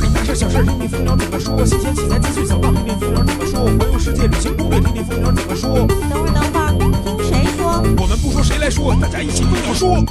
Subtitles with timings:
[0.00, 1.64] 里大事小事，听听蜂鸟怎么说。
[1.64, 3.64] 新鲜题材资讯想到，听听蜂鸟怎么说。
[3.64, 5.86] 环游世界旅行攻略，听听蜂鸟怎么说。
[6.08, 6.72] 等会儿，等会儿，
[7.04, 7.82] 听谁说？
[7.98, 10.04] 我们不说谁来说，大家一起蜂鸟说。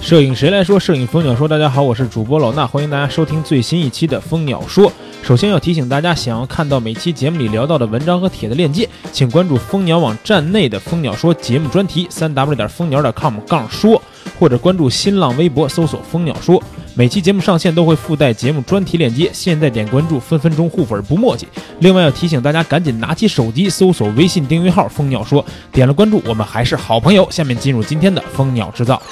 [0.00, 0.78] 摄影谁来说？
[0.78, 1.48] 摄影蜂鸟说。
[1.48, 4.92] 大家好，我是主播老衲，欢迎大家收听最新一期的蜂鸟说。
[5.26, 14.00] 首先要提醒大家，想要看到每期节目里聊到的文章和帖的链接，请关注蜂鸟网站内的蜂鸟说节目专题，三 w 点蜂鸟点 com 杠说，
[14.38, 16.62] 或者关注新浪微博搜索蜂鸟说。
[16.94, 21.48] 每期节目上线都会附带节目专题链接，现在点关注，分分钟互粉不墨迹。
[21.80, 27.28] 另外要提醒大家，赶紧拿起手机搜索微信订阅号蜂鸟说，点了关注，我们还是好朋友。
[27.32, 29.02] 下面进入今天的蜂鸟制造。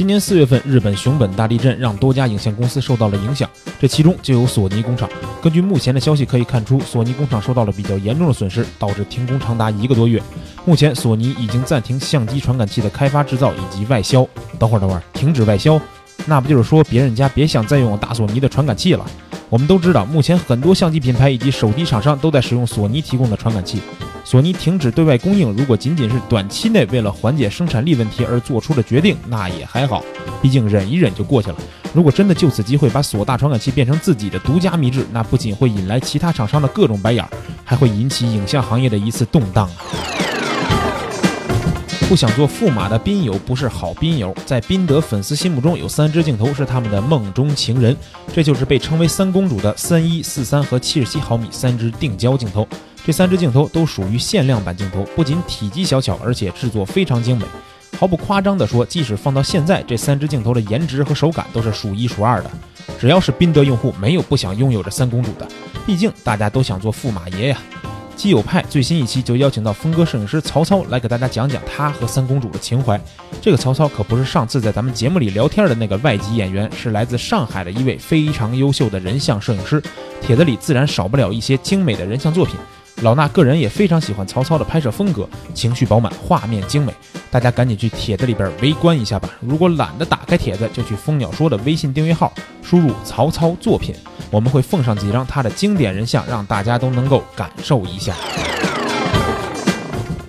[0.00, 3.46] 今年四月份，日本熊本大地震让多家影像公司受到了影响，
[3.78, 5.06] 这其中就有索尼工厂。
[5.42, 10.22] 根据目前的消息可以看出，索尼工厂受到了比较严重的损失，导致停工长达一个多月。
[10.64, 14.26] 目前，索尼已经暂停相机传感器的开发、制造以及外销。
[14.58, 15.78] 等会儿，等会儿，停止外销，
[16.24, 19.04] 那不就是说别人家别想再用大索尼的传感器了？
[19.50, 23.82] 我们都知道，目前很多相机品牌以及手机厂商都在使用索尼提供的传感器。
[24.24, 30.04] 索尼停止对外供应，如果仅仅是短期内为了缓解生产力问题而做出的决定，那也还好，
[30.40, 31.56] 毕竟忍一忍就过去了。
[31.92, 37.26] 如果真的就此机会把索大传感器变成自己的独家秘制，那不仅会引来其他厂商的各种白眼，
[37.64, 40.19] 还会引起影像行业的一次动荡啊！
[42.10, 47.96] 不想做驸马的宾友不是好宾友，在宾得粉丝心目中有三支镜头是他们的梦中情人，
[48.32, 52.66] 这就是被称为三公主的三一、四三和七十七毫米三支定焦镜头。
[53.06, 57.44] 这三支镜头都属于限量版镜头，不仅体积小巧，而且制作非常精美。
[57.96, 62.50] 毫不夸张地说，即使放到现在，这三支镜头的颜值和手感都是数一数二的。
[62.98, 65.46] 只要是宾得用户，没有不想拥有这三公主的。
[65.86, 67.58] 毕竟大家都想做驸马爷呀。
[68.20, 73.00] 基友派最新一期就邀请到峰哥摄影师曹操来给大家讲讲他和三公主的情怀。
[73.40, 79.82] 这个曹操可不是上次在咱们节目里聊天的那个外籍演员，是来自上海的一位非常优秀的人像摄影师。
[80.20, 82.56] 帖子里自然少不了一些精美的人像作品。
[83.02, 86.92] 老衲个人也非常喜欢曹操的拍摄风格，情绪饱满，画面精美。
[87.30, 89.30] 大家赶紧去帖子里边围观一下吧。
[89.40, 92.30] 如果懒得打开帖子，就去蜂鸟说的微信订阅号，
[92.62, 93.94] 输入“曹操作品”，
[94.30, 98.14] 我们会奉上几张他的经典人像，让大家都能够感受一下。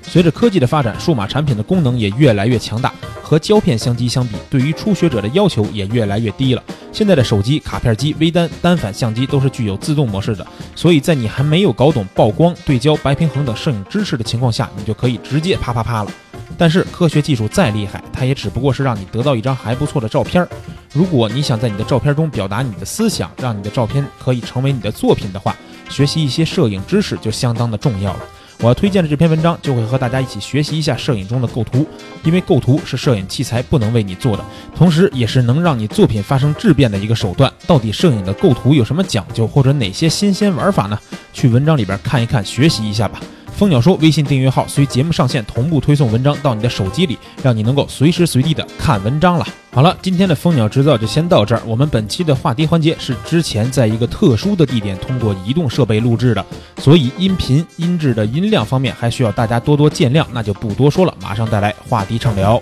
[0.02, 2.94] 随着科技的发展，数码产品的功能也越来越强大。
[3.31, 6.62] 和胶片相机相比，对于初学者的要求也越来越低了。
[6.92, 16.12] 现在的手机、卡片机、微单、单反相机都是具有自动模式的，所以在你还没有搞懂曝光、对焦、白平衡等摄影知识的情况下，你就可以直接啪啪啪了。
[16.58, 20.46] 但是科学技术再厉害，它也只不过是让你得到一张还不错的照片。
[20.92, 25.56] 如果你想在你的照片中表达你的思想，让你的照片可以成为你的作品的话，
[25.88, 28.19] 学习一些摄影知识就相当的重要了。
[28.62, 31.84] 我要推荐的这篇文章就会和大家一起学习一下摄影中的构图，
[32.24, 34.46] 因为构图是摄影器材不能为你做的，
[34.76, 37.52] 同时也是能让你作品发生质变的一个手段。
[37.66, 41.00] 到底摄影的构图有什么讲究，或者哪些新鲜玩法呢？
[41.34, 43.20] 去文章里边看一看，学习一下吧。
[43.56, 49.45] 蜂鸟说微信订阅号随节目上线同步推送文章到你的手机里，让你能够随时随地的看文章了。
[49.72, 51.62] 好了，今天的蜂鸟制造就先到这儿。
[51.66, 56.44] 我们本期的话题环节是之前在一个特殊的地点通过移动设备录制的，
[56.79, 60.25] 所以音频音质的音量方面还需要大家多多见谅。
[60.33, 62.62] 那就不多说了，马上带来话题畅聊。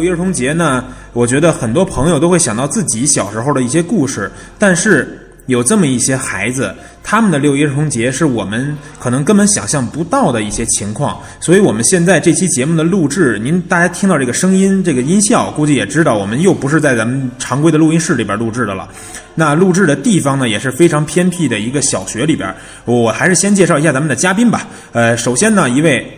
[0.00, 11.20] 六一儿童节呢，我觉得很多朋友都会想到自己小时候的一些故事，但是有这么一些孩子，他们的六一儿童节是我们可能根本想象不到的一些情况。
[11.38, 18.88] 所以，我们现在这期节目的录制，您大家听到这个声音、这个音效，估计也知道我们又不是在咱们常规的录音室里边录制的了。
[19.34, 22.54] 那录制的地方呢，也是非常偏僻的一个小学里边。
[22.86, 24.66] 我还是先介绍一下咱们的嘉宾吧。
[24.92, 26.16] 呃，首先呢，一位。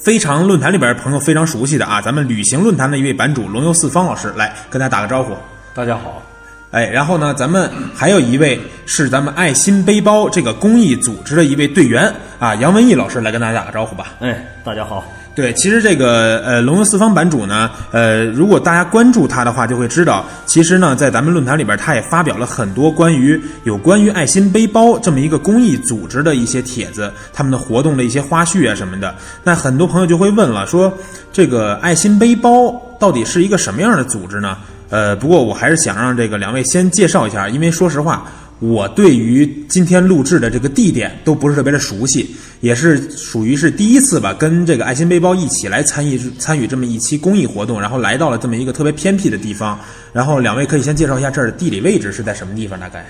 [0.00, 5.34] 非常论坛里边朋友非常熟悉的啊，咱们旅行论坛的一位版主龙游四方老师来跟大家打个招呼。
[5.74, 6.22] 大家好，
[6.70, 14.14] 哎，然后呢，咱们还有一位是咱们爱心背包这个公益组织的一位队员啊，杨文义老师来跟大家打个招呼吧。
[14.20, 15.04] 哎，大家好。
[15.38, 29.14] 对，其实这个呃龙游四方版主呢，呃，如果大家关注他的话，就会知道，其实呢，在咱们论坛里边，他也发表了很多关于有关于爱心背包这么一个公益组织的一些帖子，他们的活动的一些花絮啊什么的。
[29.44, 30.92] 那很多朋友就会问了，说
[31.32, 34.56] 这个爱心背包到底是一个什么样的组织呢？
[34.90, 38.26] 呃，不过我还是想让这个两位先介绍一下，因为说实话，
[38.60, 49.78] 我对于今天录制的这个地点都不是特别的熟悉，也是属于是第一次吧，跟这个爱心背包一起来参与参与这么一期公益活动，然后来到了这么一个特别偏僻的地方。
[50.12, 52.78] 然后两位可以先介绍一下这儿的地理位置是在什么地方？
[52.80, 53.06] 大概。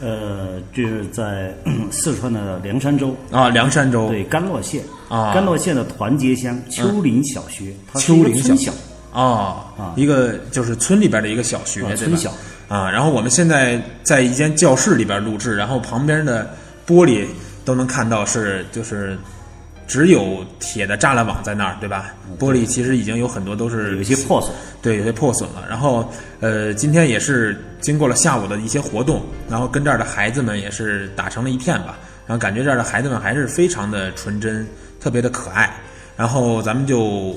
[0.00, 1.54] 呃，就是在
[1.90, 4.08] 四川的凉山州，啊，凉山州。
[4.08, 4.82] 对甘洛县。
[5.08, 5.32] 啊。
[5.34, 8.72] 甘洛县的团结乡丘陵小学，它是一个丘陵村小。
[8.72, 8.78] 小，
[9.12, 12.30] 哦啊，一个就是村里边的一个小学，村小
[12.68, 12.90] 啊。
[12.90, 16.48] 然后我们现在在一间教室里边录制，然后旁边的
[16.86, 17.26] 玻璃
[17.64, 19.16] 都能看到是就是
[19.86, 22.14] 只有铁的栅栏网在那儿，对吧？
[22.38, 24.52] 玻璃其实已经有很多都是有些破损。
[24.82, 25.64] 对，有些破损了。
[25.68, 26.08] 然后，
[26.38, 31.98] 呃，今天也是经过了下午的一些活动，然后跟这儿的孩子们也是打成了一片吧。
[32.24, 34.64] 然后感觉这儿的孩子们还是非常的纯真，
[35.00, 35.74] 特别的可爱。
[36.16, 37.36] 然后咱们就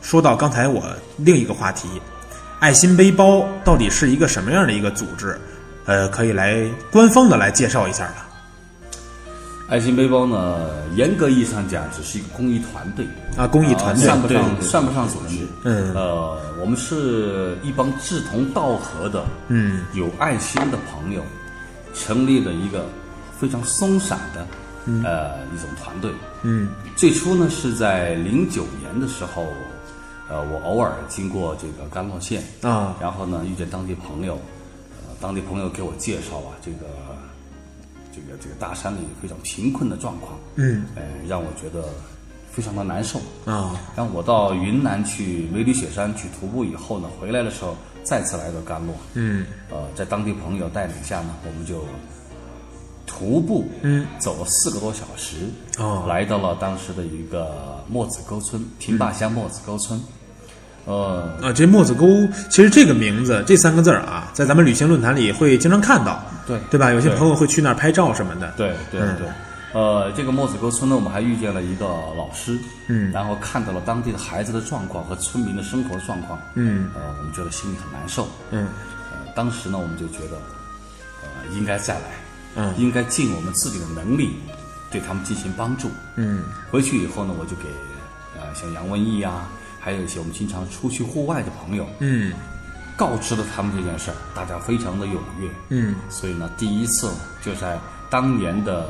[0.00, 0.82] 说到刚才我
[1.18, 1.88] 另一个话题，
[2.58, 5.38] 爱心背包到底是一个什么样的一个组织？
[5.84, 8.26] 呃，可以来官方的来介绍一下吧。
[9.68, 13.06] 爱心背包呢，严格意义上讲，只是一个公益团队
[13.36, 15.46] 啊公益团队算不上算不上组织。
[15.64, 21.22] 嗯呃，我们是一帮志同道合的，嗯，有爱心的朋友，
[21.94, 22.86] 成立了一个
[23.38, 24.46] 非常松散的，
[25.04, 26.12] 呃，一种团队。
[26.42, 29.52] 嗯最初呢是在零九年的时候，
[30.28, 32.96] 呃，我偶尔经过这个甘洛县啊。
[33.00, 36.86] 然后呢遇见当地朋友，呃，当地朋友给我介绍啊，这个
[38.12, 41.88] 这个这个大山里非常贫困的状况，嗯，呃，让我觉得
[42.50, 43.18] 非常的难受。
[43.44, 43.78] 啊。
[43.96, 49.46] 然后我到云南去梅里雪山去徒步以后呢，回来的时候再次来到甘洛，嗯。
[49.70, 51.84] 呃，在当地朋友带领下呢，我们就
[53.16, 55.36] 徒步，嗯，走了四个多小时，
[55.78, 56.04] 哦。
[56.06, 59.98] 来到了当时的一个墨子沟村，平坝乡墨子沟村，
[60.84, 62.06] 呃，啊，这墨子沟
[62.50, 66.90] 其实这个名字这三个字儿啊，在咱们旅行论坛里会经常看到，对对吧？
[66.92, 68.52] 有些朋友会去那儿拍照什么的。
[68.56, 69.16] 对对嗯。
[69.16, 69.28] 对，
[69.72, 72.58] 呃，这个墨子沟村呢，我们还遇见了一个老师，
[72.88, 73.10] 嗯。
[73.12, 76.88] 然后看到了当地的孩子的状况和村民的生活状况，嗯。
[76.94, 78.68] 呃，我们觉得心里很难受，嗯。
[79.10, 80.36] 呃，当时呢，我们就觉得，
[81.22, 82.02] 呃，应该再来，
[82.56, 82.74] 嗯。
[82.76, 84.36] 应该尽我们自己的能力，
[84.90, 85.88] 对他们进行帮助。
[86.16, 86.42] 嗯。
[86.70, 87.68] 回去以后呢，我就给
[88.36, 89.48] 呃像杨文义啊，
[89.78, 92.32] 还有一些我们经常出去户外的朋友，嗯。
[92.96, 95.50] 告知了他们这件事儿，大家非常的踊跃。
[95.68, 95.94] 嗯。
[96.08, 97.10] 所以呢，第一次
[97.44, 98.88] 就在当年的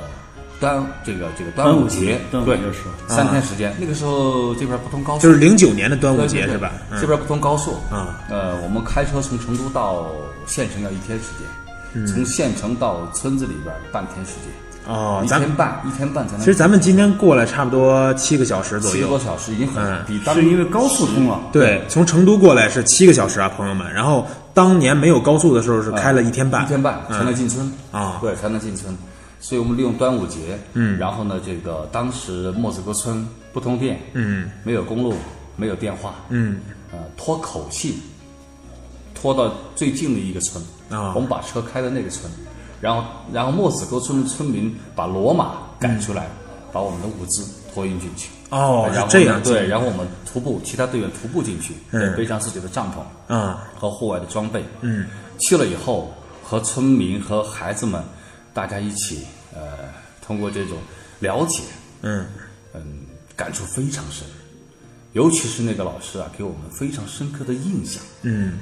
[0.60, 3.14] 端这个这个端端午午节节，端午对节的时候。
[3.14, 6.72] 三天时间，那个时候这边不通高速，就是零九年的端午对对对节是吧？
[6.92, 7.78] 嗯这边不通高速。
[7.90, 10.06] 嗯，呃，我们开车从成都到
[10.46, 11.65] 县城要一天时嗯间，
[12.04, 16.40] 从县城到村子里边半天时间，哦，一天半一天半才能。
[16.40, 18.96] 其实咱们今天过来差不多七个小时左右。
[18.96, 20.04] 七个多小时已经很嗯。
[20.06, 23.93] 比当是因为高速通了，对，从成都过来是七个小时啊，朋友们。
[23.93, 28.19] 然后当年没有高速的时候是开了一天半，一天半才能嗯进村啊。
[28.20, 28.96] 对，才能进村。
[29.38, 30.98] 所以我们利用端午节，嗯。
[30.98, 34.50] 然后呢，这个当时墨子沟村不通电，嗯。
[34.64, 35.14] 没有公路，
[35.56, 36.58] 没有电话，嗯。
[36.93, 37.98] 呃，托口气，
[39.14, 41.12] 拖到最近的一个村啊。
[41.14, 42.30] 我们把车开到那个村，
[42.80, 46.28] 然后然后墨子沟村的村民把骡马赶出来，
[46.72, 48.30] 把我们的物资托运进去。
[48.50, 52.16] 哦然后是这样对，然后我们徒步，其他队员徒步进去，嗯。
[52.16, 53.68] 背上自己的帐篷啊。
[53.78, 55.06] 和户外的装备，嗯。
[55.40, 56.12] 去了以后，
[56.44, 58.02] 和村民和孩子们
[58.55, 59.60] 大家一起，呃，
[60.24, 60.78] 通过这种
[61.19, 61.62] 了解，
[62.02, 62.26] 嗯。
[62.74, 62.82] 嗯，
[63.34, 64.26] 感触非常深，
[65.14, 68.58] 尤其是那个老师啊，给我们非常深刻的印象，嗯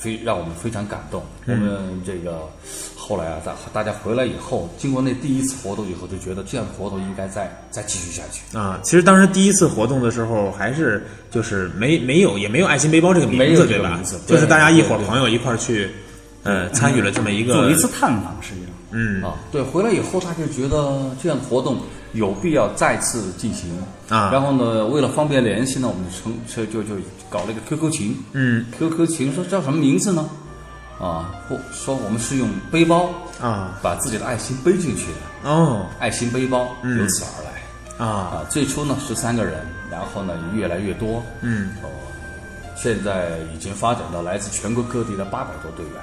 [0.00, 1.22] 非让我们非常感动。
[1.44, 2.48] 我们这个
[2.96, 8.56] 后来啊，大大家回来以后，经过那第一次活动以后，就觉得这样的活动应该再再继续下去。
[8.56, 14.00] 啊，其实当时第一次活动的时候，还是就是没没有也没有爱心背包这个名字，对吧？
[14.26, 15.90] 就是大家一伙朋友一块儿去，
[16.44, 18.69] 呃，参与了这么一个做一次探访，实际上。
[18.90, 21.78] 嗯啊，对，回来以后他就觉得这样的活动
[22.12, 23.70] 有必要再次进行
[24.08, 26.32] 啊然后呢，为了方便联系呢，我们就成
[26.72, 30.28] 就就就搞了一个 QQ 群，嗯，QQ 群说叫什么名字呢？
[31.00, 33.08] 啊，或说我们是用背包
[33.40, 35.06] 啊把自己的爱心背进去
[35.44, 37.50] 的，哦爱心背包由此而来。
[38.04, 41.88] 啊啊，最初呢十三个人，然后呢越来越多，嗯哦，
[42.76, 45.94] 现在已经发展到来自全国各地的八百多队员。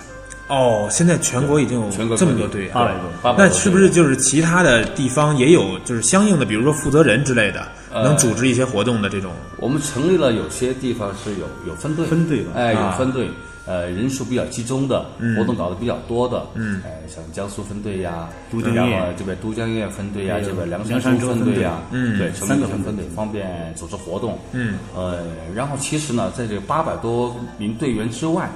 [0.48, 9.32] 哦，现在全国已经有这么多队员，800多800多那是不是就是其他的地方也有就是相应的，比如说负责人之类的，呃能组织一些活动的这种？
[9.58, 12.52] 我们成立了有些地方是有有分队，分队吧。
[12.56, 12.92] 哎，啊。
[12.92, 13.30] 有分队，
[13.66, 15.06] 呃，人数比较集中的，
[15.38, 16.82] 活动搞得比较多的，嗯。
[16.86, 19.14] 哎，像江苏分队呀，都江堰。
[19.18, 21.62] 这边都江堰分队呀，这边凉凉山州州分队。
[21.62, 28.50] 呀，嗯对，三个分分队方便组织活动，嗯，呃，然后其实呢，在这八百多名队员之外，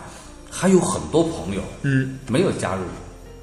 [0.51, 2.19] 还有很多朋友嗯。
[2.27, 2.83] 没有加入，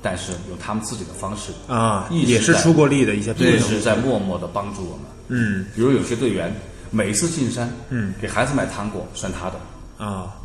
[0.03, 3.57] 但是用他们自己的方式啊，一直在也是出过力的一些队友。
[3.57, 5.07] 一，直在默默的帮助我们。
[5.29, 5.67] 嗯。
[5.75, 6.55] 比如有些队员
[6.91, 10.37] 每次进山，嗯，给孩子买糖果算他的，啊。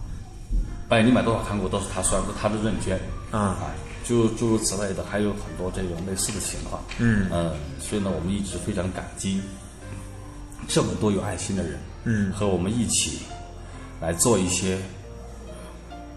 [0.89, 2.99] 哎，你买多少糖果都是他算的，他的认捐
[3.31, 3.57] 啊。
[3.61, 6.81] 哎，就诸如此类的，还有很多这种类似的情况。
[6.99, 7.29] 嗯。
[7.79, 9.41] 所以呢，我们一直非常感激
[10.67, 12.31] 这么多有爱心的人，嗯。
[12.31, 13.19] 和我们一起
[14.01, 14.77] 来做一些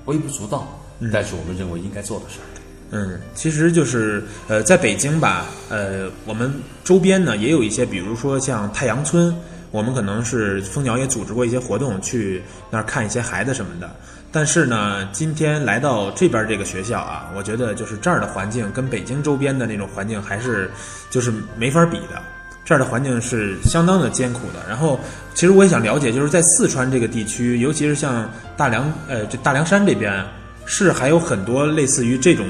[0.07, 0.67] 微不足道，
[1.13, 2.47] 但是我们认为应该做的事儿。
[2.91, 6.53] 嗯，其实就是呃，在北京吧，呃，我们
[6.85, 9.37] 周边呢也有一些，比如说像太阳村，
[9.73, 13.91] 我们可能是蜂鸟也组织过一些活动，去那儿看一些孩子什么的。
[14.31, 20.71] 但是呢，今天来到这边这个学校啊，我觉得就是这儿的环境跟北京周边的那种环境还是
[21.11, 22.23] 就是没法比的。
[22.67, 24.69] 这儿的环境是相当的艰苦的。
[24.69, 25.01] 然后，
[25.33, 30.23] 其实我也想了解，就是在四川这个地区，尤其是像大凉呃这大凉山这边，
[30.67, 32.45] 是还有很多类似于这种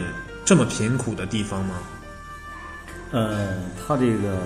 [0.44, 1.75] 这么贫苦的地方吗？
[3.12, 3.49] 呃，
[3.87, 4.38] 它这个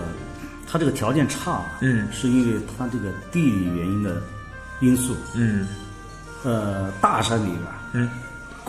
[0.71, 4.21] 它这个条件差，嗯是因为它这个地理原因的
[4.81, 5.17] 因素。
[5.35, 5.67] 嗯
[6.43, 7.61] 呃，大山里边，
[7.93, 8.11] 嗯，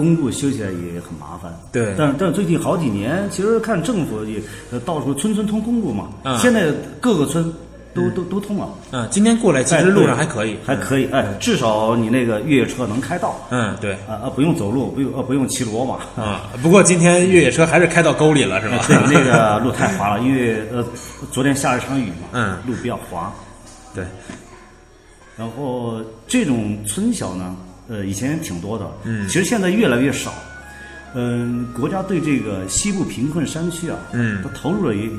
[0.02, 1.56] 公路修起来也很麻烦。
[1.72, 4.42] 对但但最近好几年，其实看政府也
[4.72, 7.54] 呃到处村村通公路嘛，嗯现在各个村
[7.94, 8.70] 都、都都通了。
[8.92, 16.50] 嗯，今天过来其哎实路上还可以，还可以，哎，至少你那个越野车能开到，嗯，对啊啊，不用走路，不用呃不用骑骡马，啊。
[16.64, 18.84] 不过今天越野车还是开到沟里了，是吧？
[18.88, 20.84] 对，那个路太滑了，因为呃
[21.32, 23.32] 昨天下了一场雨嘛，嗯路比较滑。
[23.94, 24.06] 对，
[25.38, 27.58] 然后这种村小呢，
[27.92, 30.34] 呃，以前挺多的，嗯，其实现在越来越少。
[31.14, 34.42] 嗯，国家对这个西部贫困山区啊，嗯。
[34.42, 35.10] 它投入了也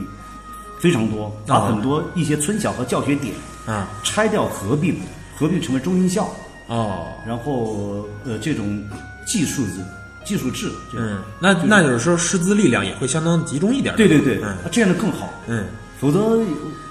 [0.80, 3.34] 非常多，把啊很多一些村小和教学点
[3.66, 4.96] 啊拆掉合并，
[5.36, 6.26] 合并成为中心校，
[6.66, 8.82] 哦，然后呃这种
[9.26, 9.84] 技术制
[10.24, 13.94] 技术制，嗯，那那有时候师资力量也会相当集中一点。
[13.96, 14.56] 对对对，嗯。
[14.70, 15.28] 这样的更好。
[15.46, 15.66] 嗯
[16.00, 16.42] 否则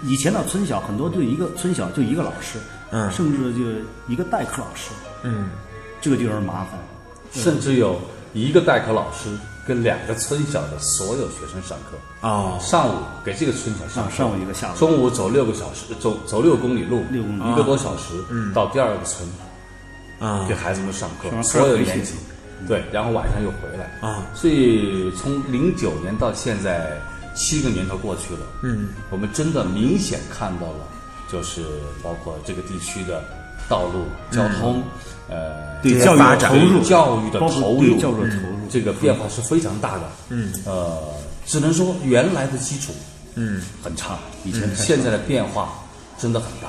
[0.04, 2.60] 以前的村小很多就一个村小就一个老师，
[2.92, 3.66] 嗯甚至就
[4.08, 4.92] 一个代课老师，
[5.24, 5.50] 嗯
[6.02, 6.80] 这个就有点麻烦。
[7.32, 7.98] 甚至有
[8.34, 9.30] 一个代课老师
[9.66, 12.28] 跟两个村小的所有学生上课。
[12.28, 12.58] 哦。
[12.60, 14.76] 上午给这个村小上上午一个下午。
[14.76, 17.54] 中午走六个小时，走走六公里路，六公里。
[17.54, 18.14] 一个多小时，
[18.54, 19.30] 到第二个村
[20.20, 20.46] 啊。
[20.50, 21.44] 给孩子们上课，上课？
[21.44, 22.16] 所有年级，
[22.68, 24.08] 对，然后晚上又回来。
[24.08, 24.26] 啊。
[24.34, 27.00] 所以从零九年到现在
[27.34, 30.88] 七个年头过去了，嗯，我们真的明显看到了，
[31.32, 31.64] 就是
[32.04, 33.24] 包括这个地区的
[33.70, 34.84] 道路、交通，
[35.32, 40.02] 呃，对教育的投入，教育的投入教育的投入，这个变化是非常大的。
[40.30, 41.02] 嗯，呃，
[41.46, 42.94] 只能说原来的基础
[43.36, 43.62] 嗯。
[43.82, 45.74] 很差，以前现在的变化
[46.20, 46.68] 真的很大。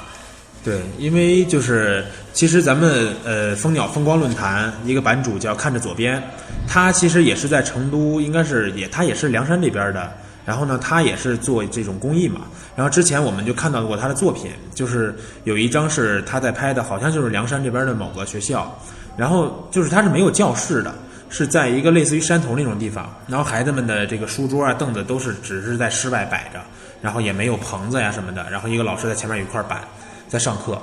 [0.65, 6.23] 对，因为就是其实咱们呃蜂鸟风光论坛一个版主叫看着左边，
[6.69, 10.13] 他其实也是在成都，应该是也他也是凉山这边的。
[10.45, 12.43] 然后呢，他也是做这种公益嘛。
[12.75, 18.77] 然后之前我们就看到过他的作品，就是有一张是他在拍的，好像就是凉山这边的某个学校。
[19.17, 20.95] 然后就是他是没有教室的，
[21.29, 23.15] 是在一个类似于山头那种地方。
[23.29, 26.59] 然后孩子们的这个书桌啊、凳子都是只是在室外摆着，
[27.03, 28.49] 然后也没有棚子呀什么的。
[28.51, 29.83] 然后一个老师在前面有一块板
[30.29, 30.81] 在上课。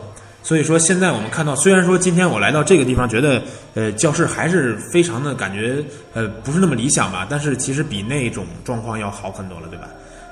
[0.49, 3.39] 所以说，现在我们看到，虽然说今天我来到这个地方，觉得
[3.75, 5.77] 呃教室还是非常的感觉
[6.15, 9.87] 呃不是那么理想吧，但是其实比那种状况要好很多了，对吧？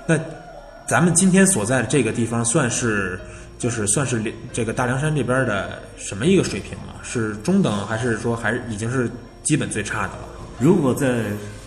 [0.07, 0.19] 那
[0.87, 3.19] 咱们今天所在的这个地方，算是
[3.59, 4.19] 就是算是
[4.51, 6.95] 这个大凉山这边的什么一个水平了？
[7.03, 9.07] 是中等，还是说还是已经是
[9.43, 10.27] 基本最差的了？
[10.57, 11.25] 如果在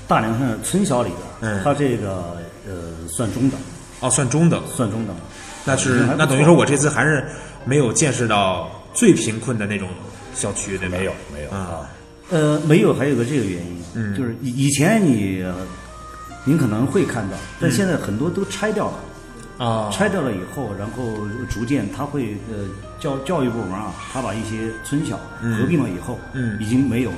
[0.09, 3.61] 大凉山的村小里边，嗯它这个呃算中等，
[4.01, 5.15] 哦，算中等，算中等。
[5.63, 7.23] 那是那等于说我这次还是
[7.65, 9.89] 没有见识到最贫困的那种
[10.35, 10.97] 小区，对吧？
[10.99, 11.89] 没有没有啊，
[12.31, 14.17] 呃，没有，还有个这个原因，嗯。
[14.17, 15.55] 就是以以前你呃
[16.45, 18.99] 您可能会看到，嗯但现在很多都拆掉了。
[19.59, 21.19] 啊，拆掉了以后，然后
[21.51, 22.67] 逐渐他会呃
[22.99, 26.59] 教教育部门啊，他把一些村小合并了以后，嗯。
[26.59, 27.13] 已经没有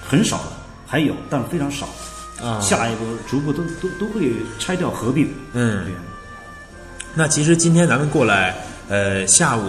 [0.00, 0.52] 很少了，
[0.86, 1.86] 还有但非常少。
[2.42, 2.58] 啊。
[2.60, 5.28] 下一步逐步都都都会拆掉合并。
[5.52, 5.84] 嗯。
[5.84, 5.92] 对。
[7.14, 8.56] 那其实今天咱们过来，
[8.88, 9.62] 呃，下午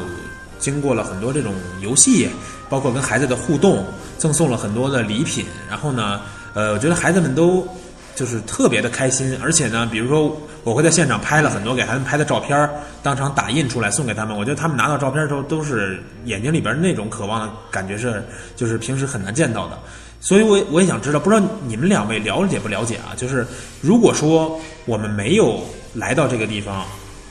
[0.60, 2.30] 经过了很多这种游戏，
[2.70, 3.86] 包括跟孩子的互动，
[4.18, 5.46] 赠送了很多的礼品。
[5.70, 6.22] 然后呢，
[6.54, 7.68] 呃，我觉得孩子们都
[8.16, 12.70] 就是特别的开心，而且呢，比如说我会在现场拍了很多给孩子们拍的照片，
[13.02, 14.38] 当场打印出来送给他们。
[14.38, 18.24] 我觉得他们拿到照片的时候，都是眼睛里边那种渴望的感觉是，
[18.56, 19.78] 就是平时很难见到的。
[20.20, 23.14] 所以我我也想知道，不知道你们两位了解不了解啊？
[23.16, 23.46] 就是
[23.82, 25.60] 如果说我们没有
[25.94, 26.84] 来到这个地方，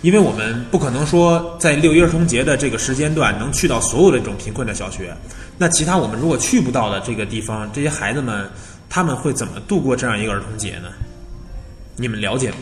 [0.07, 5.13] 因为我们不可能说在六一儿童节的这个时间段能去到所有的这种贫困的小学，
[5.59, 8.49] 那其他我们如果去不到的这个地方，这些孩子们
[8.89, 10.91] 他们会怎么度过这样一个儿童节呢？
[11.97, 12.59] 你们了解吗？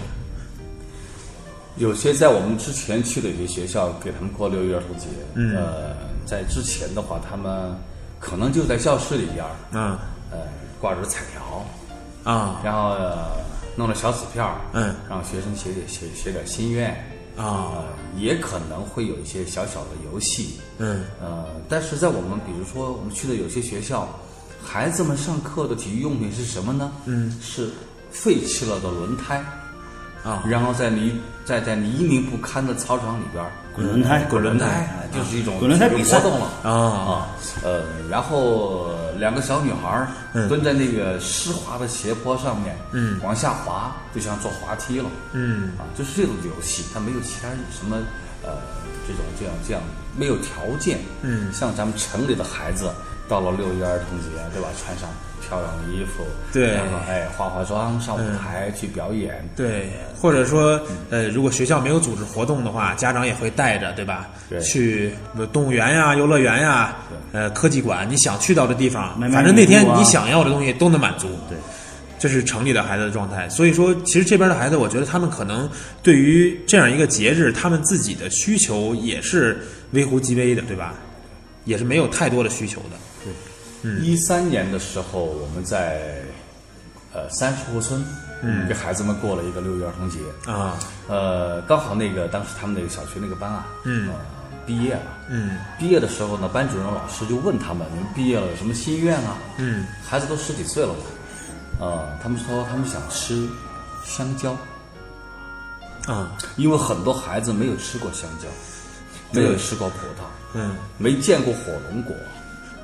[1.77, 7.77] 有些在我们之前去的一些学校给他们过六一儿童节，嗯呃，在之前的话，他们
[8.19, 9.99] 可能就在教室里边儿，嗯
[10.31, 10.39] 呃，
[10.81, 11.63] 挂着彩条，
[12.25, 13.37] 啊然后、呃、
[13.77, 16.97] 弄了小纸片儿，嗯让学生写写写写点心愿，
[17.37, 17.43] 啊
[17.77, 17.85] 呃，
[18.17, 24.09] 也可能会有一些小小的游戏，嗯呃，但是在我们比如说我们去的有些学校，
[24.63, 26.93] 孩子们上课的体育用品是什么呢？
[27.07, 27.71] 嗯，是
[28.11, 29.45] 废弃了的轮胎，
[30.23, 36.47] 啊然后在泥在在泥泞不堪的操场里边儿滚轮胎，滚轮胎哎，就是一种滚轮胎比赛活动了。
[36.63, 37.29] 啊啊，
[37.65, 40.07] 呃，然后两个小女孩
[40.49, 43.21] 蹲在那个湿滑的斜坡上面，嗯。
[43.23, 45.73] 往下滑，就像坐滑梯了，嗯。
[45.79, 47.97] 啊，就是这种游戏，它没有其他什么
[48.43, 48.51] 呃
[49.07, 49.83] 这种这样这样
[50.17, 51.53] 没有条件，嗯。
[51.53, 52.91] 像咱们城里的孩子
[53.29, 54.69] 到了六一儿童节，对吧？
[54.79, 55.09] 穿上
[55.47, 59.91] 漂亮的衣服，对然后哎化化妆上舞台去表演，对，
[60.21, 64.29] 或者说，呃，如果学校没有组织活动的话，家长也会带着，对吧？
[64.49, 66.97] 对去呃动物园呀、游乐园呀、
[67.33, 71.29] 呃，科技馆，你想去到的地方，反正那天你想要的东西都能满足。
[71.49, 71.57] 对，
[72.19, 73.49] 这是城里的孩子的状态。
[73.49, 75.69] 所以说，其实这边的孩子，我觉得他们可能
[76.03, 79.63] 对于这样一个节日，他们自己的需求也是
[79.93, 80.95] 微乎其微的，对吧？
[81.65, 82.97] 也是没有太多的需求的。
[84.03, 86.23] 一三年的时候，我们在
[87.13, 88.05] 呃三十户村，
[88.43, 90.19] 嗯，给孩子们过了一个六一儿童节，
[90.51, 94.09] 啊，呃，刚好那个当时他们那个小学那个班啊，嗯。
[94.09, 94.15] 呃，
[94.67, 95.59] 毕业了，嗯。
[95.79, 99.87] 毕业的时候呢，班主任老师就问他们：“你们毕业了有什么心愿啊？”嗯。
[100.03, 101.01] 孩子都十几岁了嘛，
[101.81, 103.47] 呃，他们说他们想吃
[104.07, 104.57] 香蕉，
[106.07, 108.49] 啊，因为很多孩子没有吃过香蕉，
[109.39, 110.25] 没有吃过葡萄，
[110.55, 110.75] 嗯。
[110.97, 111.61] 没见过火
[111.91, 112.17] 龙果，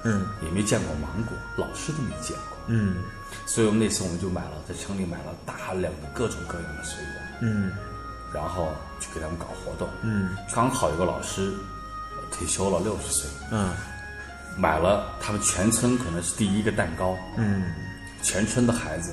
[0.04, 0.26] 嗯。
[0.42, 2.58] 也没见过芒果，老师都没见过。
[2.66, 2.96] 嗯。
[3.46, 7.72] 所以我们那次我们就买了，在城里买了大量的各种各样的水果，嗯。
[8.32, 8.68] 然后
[9.00, 9.88] 去给他们搞活动。
[10.02, 10.36] 嗯。
[10.54, 11.52] 刚好有个老师
[12.16, 13.70] 呃退休了，六十岁，嗯。
[14.58, 17.72] 买了他们全村可能是第一个蛋糕，嗯，
[18.20, 19.12] 全村的孩子，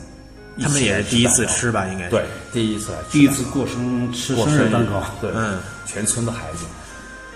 [0.59, 1.85] 他们也是第一次吃吧？
[1.88, 2.09] 应该。
[2.09, 5.62] 对，第一次来吃第一次过生吃过生生日蛋糕，对，嗯。
[5.85, 6.65] 全村的孩子。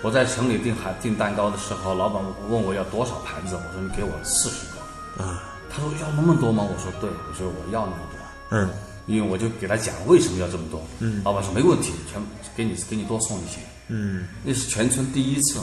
[0.02, 5.24] 我在城里订孩订蛋糕的时候，老板问我要多少盘子，我说你给我四十个。
[5.24, 6.62] 啊他说要那么多吗？
[6.62, 8.58] 我说对，我说我要那么多。
[8.58, 8.68] 嗯
[9.06, 10.80] 因为我就给他讲为什么要这么多。
[11.00, 12.22] 嗯，老板说没问题，全
[12.54, 13.58] 给你给你多送一些。
[13.88, 15.60] 嗯那是全村第一次，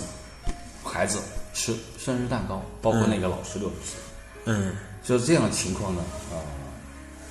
[0.84, 1.20] 孩子
[1.54, 4.00] 吃生日蛋糕，包括那个老师六十岁。
[4.46, 6.38] 嗯就是这样的情况呢，呃，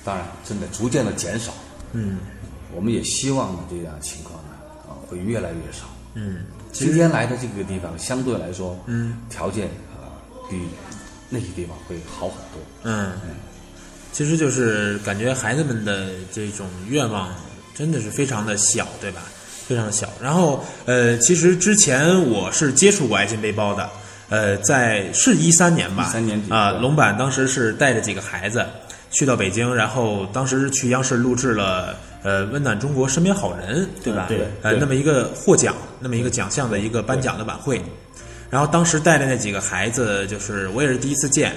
[0.03, 1.51] 当然真的逐渐的减少。
[1.91, 2.19] 嗯
[2.73, 4.55] 我们也希望呢，这样的情况呢，
[4.87, 5.85] 啊、会越来越少。
[6.13, 10.57] 嗯今天来的这个地方相对来说，嗯，条件啊、呃比
[11.29, 12.61] 那些地方会好很多。
[12.83, 13.13] 嗯，
[14.11, 17.29] 其实就是感觉孩子们的这种愿望
[17.75, 19.21] 真的是非常的小，对吧？
[19.67, 20.09] 非常的小。
[20.19, 23.89] 然后呃，其实之前我是接触过爱心背包的，
[24.29, 28.65] 呃，在是一三年吧，13年底啊，对龙板当时是带着几个孩子
[29.11, 34.25] 去到北京，然后当时去央视录制了呃《温暖中国身边好人》，对吧？
[34.27, 37.81] 对对呃，那么一个获奖，那么一个奖项的一个颁奖的晚会。
[38.49, 41.53] 然后当时带的那几个孩子，就是我也是第一次见，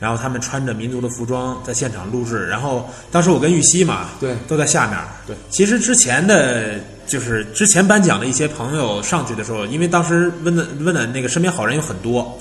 [0.00, 4.98] 然后他们穿着民族的服装在现场录制，然后当时我跟玉溪嘛，对都在下面。
[5.26, 12.38] 对，其实之前的，就是之前颁奖的一些朋友上去的时候，因为当时温暖温暖那个身边好人有很多，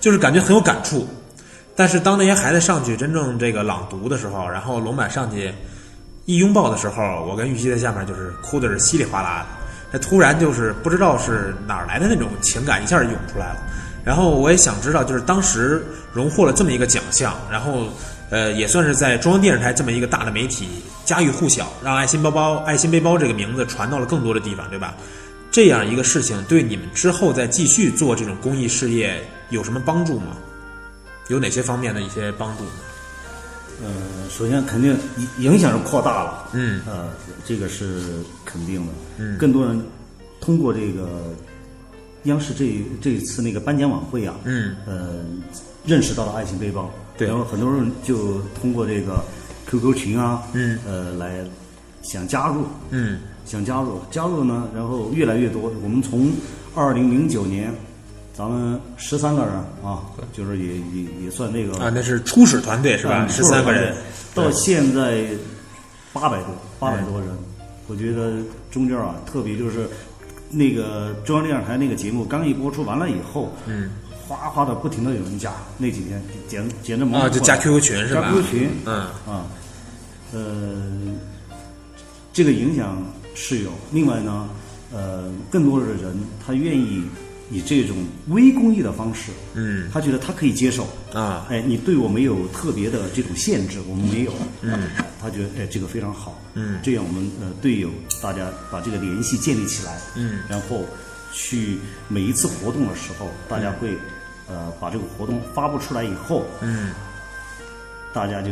[0.00, 1.06] 就是感觉很有感触。
[1.76, 5.52] 但是当那些孩子上去真正这个朗读的时候，然后龙板上去
[6.24, 9.46] 一拥抱的时候，我跟玉溪在下面就是哭的是稀里哗啦的。
[9.92, 13.56] 那突然就是不知道是哪儿来的那种情感一下涌出来了。
[14.04, 17.86] 然后我也想知道，就是当时荣获了这么一个奖项，然后
[18.30, 20.68] 呃也算是在中央电视台这么一个大的媒体
[21.04, 24.94] 家喻户晓，让爱心包包、爱心背包这个名字传到了更多的地方，对吧？
[25.50, 30.36] 这样一个事情对你们之后再继续做这种公益事业有什么帮助吗？
[31.28, 32.64] 有哪些方面的一些帮助？
[33.80, 34.96] 呃，首先肯定
[35.38, 37.10] 影影响是扩大了，嗯呃，
[37.44, 39.80] 这个是肯定的，嗯，更多人
[40.40, 41.34] 通过这个
[42.24, 45.24] 央视这这一次那个颁奖晚会啊，嗯，呃，
[45.84, 47.28] 认识到了爱情背包，对。
[47.28, 49.24] 然后很多人就通过这个
[49.66, 51.44] QQ 群啊，嗯，呃，来
[52.02, 53.20] 想加入，嗯。
[53.44, 55.62] 想加入，加入呢，然后越来越多。
[55.82, 56.30] 我们从
[56.76, 57.74] 二零零九年，
[58.32, 59.52] 咱们十三个人
[59.84, 63.26] 啊，就是也也也算那个啊，那是初始团队是吧？
[63.26, 63.94] 嗯十三个人，
[64.34, 65.26] 到现在
[66.12, 67.28] 八百多，八百多人。
[67.88, 68.38] 我觉得
[68.70, 69.86] 中间啊，特别就是
[70.50, 73.90] 那个中央电视台那个节目刚一播出完了以后，嗯，
[74.26, 78.94] 哗哗的不停的有人加，那几天简简直忙啊，就加 QQ 群是吧加 QQ 群，嗯
[79.26, 79.46] 啊，
[80.32, 80.74] 呃，
[82.32, 83.70] 这个影响是有。
[83.90, 84.48] 另外呢，
[84.90, 87.02] 呃，更多的人他愿意
[87.52, 87.96] 以这种
[88.28, 89.88] 微公益的方式，嗯。
[89.92, 90.88] 他觉得他可以接受。
[91.12, 94.88] 啊，哎，你对我没有特别的这种限制，我们没有，嗯，
[95.20, 96.80] 他觉得哎这个非常好，嗯。
[96.82, 97.90] 这样我们呃队友
[98.22, 100.86] 大家把这个联系建立起来，嗯，然后
[101.32, 103.94] 去每一次活动的时候，大家会
[104.48, 106.90] 呃把这个活动发布出来以后，嗯。
[108.14, 108.50] 大家就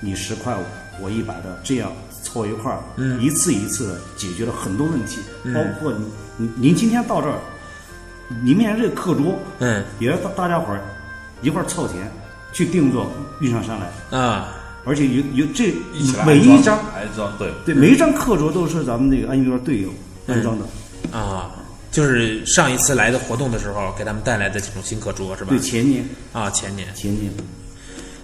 [0.00, 0.56] 你十块
[1.00, 3.20] 我一百的这样凑一块儿，嗯。
[3.22, 5.20] 一次一次的解决了很多问题，
[5.54, 7.38] 包括您您您今天到这儿，
[8.42, 9.84] 您面前这个课桌，嗯。
[10.00, 10.80] 也是大大家伙儿
[11.42, 12.10] 一块儿凑钱
[12.52, 15.72] 去定做运上山来，啊，而且有有这
[16.24, 17.50] 每一张安装对。
[17.66, 19.88] 对每一张课桌都是咱们那个安吉园队友
[20.26, 20.64] 安装的，
[21.16, 21.50] 啊，
[21.90, 25.50] 就是上一次来的活动的时候给他们带来的这种新课桌是吧？
[25.50, 25.58] 对？
[25.58, 27.30] 前年啊，前年，前年。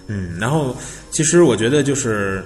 [0.07, 0.75] 嗯，然后
[1.09, 2.43] 其实我觉得就是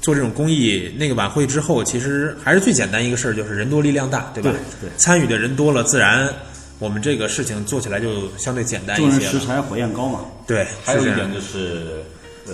[0.00, 4.50] 做这种公益，那个晚会之后，其实还是最简单一个事儿，就是人多力量大，对吧？
[4.50, 4.92] 对对。
[4.96, 6.28] 参与的人多了，自然
[6.78, 9.18] 我们这个事情做起来就相对简单一些了。
[9.18, 12.02] 人拾柴火焰高嘛，对，还有一点就是，
[12.46, 12.52] 呃，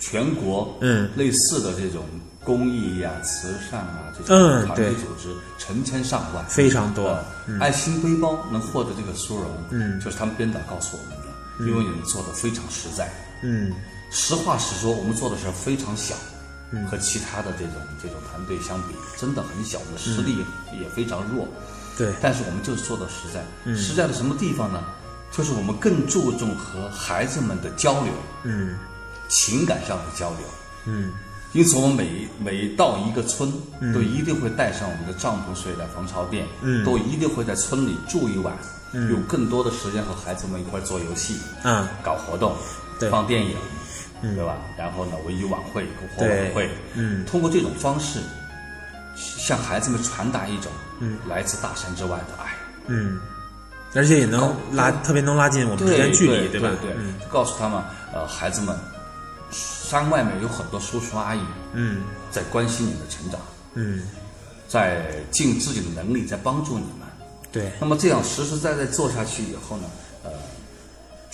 [0.00, 1.08] 全国嗯。
[1.16, 2.04] 类似的这种
[2.42, 7.04] 公益呀、慈善啊这嗯种团队组织成千上万，非常多。
[7.06, 7.24] 呃
[7.60, 10.00] 爱心背包能获得这个殊荣，嗯。
[10.00, 13.12] 就是他们编导告诉我们的，因为你们做的非常实在。
[13.42, 13.72] 嗯。
[14.10, 16.14] 实话实说，我们做的事儿非常小，
[16.88, 20.38] 和其他的这种这种团队相比，真的很小，我们的实力
[20.80, 21.46] 也非常弱。
[21.96, 22.12] 对。
[22.20, 24.82] 但是我们就是做到实在，实在的什么地方呢？
[25.32, 28.12] 就是我们更注重和孩子们的交流，
[28.44, 28.78] 嗯。
[29.28, 30.38] 情感上的交流。
[30.86, 31.12] 嗯。
[31.52, 33.52] 因此，我们每每到一个村，
[33.92, 36.84] 都一定会带上我们的帐篷睡袋防潮垫，嗯。
[36.84, 38.56] 都一定会在村里住一晚，
[39.10, 41.86] 有更多的时间和孩子们一块做游戏，嗯。
[42.02, 42.54] 搞活动，
[43.00, 43.10] 对。
[43.10, 43.56] 放电影，
[44.22, 44.56] 对吧？
[44.78, 47.24] 然后呢，文艺晚会、篝火晚会，嗯。
[47.26, 48.20] 通过这种方式，
[49.16, 50.70] 向孩子们传达一种
[51.28, 52.54] 来自大山之外的爱。
[52.86, 53.18] 嗯，
[53.94, 56.70] 而且也能拉，特别能拉近我们之间距离，对吧？
[56.80, 56.94] 对，
[57.28, 58.78] 告诉他们，呃，孩子们，
[59.50, 61.40] 山外面有很多叔叔阿姨
[61.72, 62.02] 嗯。
[62.30, 63.40] 在关心你的成长，
[63.74, 64.02] 嗯，
[64.68, 67.08] 在尽自己的能力在帮助你们。
[67.50, 70.05] 对，那么这样实实在在做下去以后呢，呃，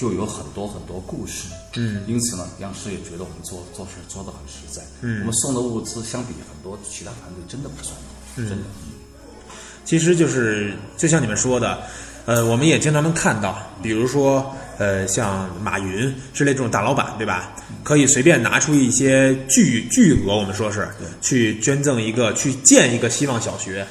[0.02, 1.44] 就有很多很多故事。
[1.76, 4.82] 嗯，因此呢，央视也觉得我们做做事做得很实在。
[5.00, 7.96] 嗯我们送的物资相比很多其他团队真的不算
[8.34, 8.64] 嗯多，真的。
[9.84, 11.78] 其实就是就像你们说的，
[12.26, 17.54] 呃，我们也经常能看到，比如说呃，像马云之类这种大老板，对吧？
[17.84, 20.88] 可以随便拿出一些巨巨额，我们说是
[21.20, 23.86] 去捐赠一个，去建一个希望小学。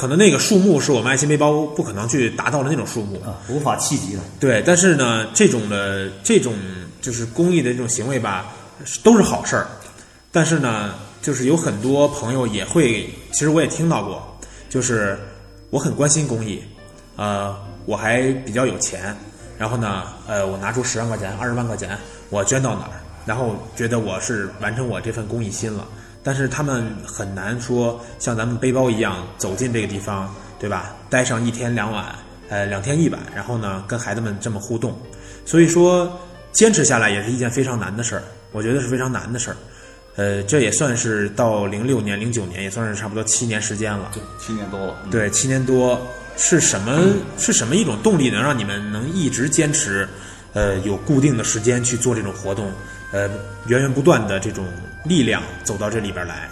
[0.00, 4.20] 可能那个数目是我们爱心背包不可能去达到的那种数目，啊，无法企及的。
[4.40, 6.54] 对，但是呢，这种的这种
[7.02, 8.46] 就是公益的这种行为吧，
[9.02, 9.66] 都是好事儿。
[10.32, 14.38] 但是呢，就是有很多朋友也会，其实我也听到过，
[14.70, 15.18] 就是
[15.68, 16.62] 我很关心公益，
[17.16, 19.14] 呃，我还比较有钱，
[19.58, 21.98] 然后呢，呃，我拿出十万块钱、二十万块钱，
[22.30, 22.92] 我捐到哪儿，
[23.26, 25.86] 然后觉得我是完成我这份公益心了。
[26.22, 30.94] 但是他们很难说像咱们背包一样走进这个地方，对吧？
[31.08, 32.14] 待上一天两晚，
[32.48, 34.96] 呃，两天一晚，然后呢，跟孩子们这么互动。
[35.44, 36.20] 所以说，
[36.52, 39.56] 坚持下来也是一件非常难的事儿，我觉得是非常难的事儿。
[40.16, 44.10] 呃，这也算是到零六年、零九年，也算是差不多七年时间了。
[44.12, 44.94] 对，七年多了。
[45.04, 45.98] 嗯对，七年多，
[46.36, 47.00] 是什么
[47.38, 50.06] 是什么一种动力能让你们能一直坚持？
[50.52, 52.72] 呃，有固定的时间去做这种活动，
[53.12, 53.30] 呃，
[53.68, 54.66] 源源不断的这种
[55.04, 56.48] 力量走到这里边来。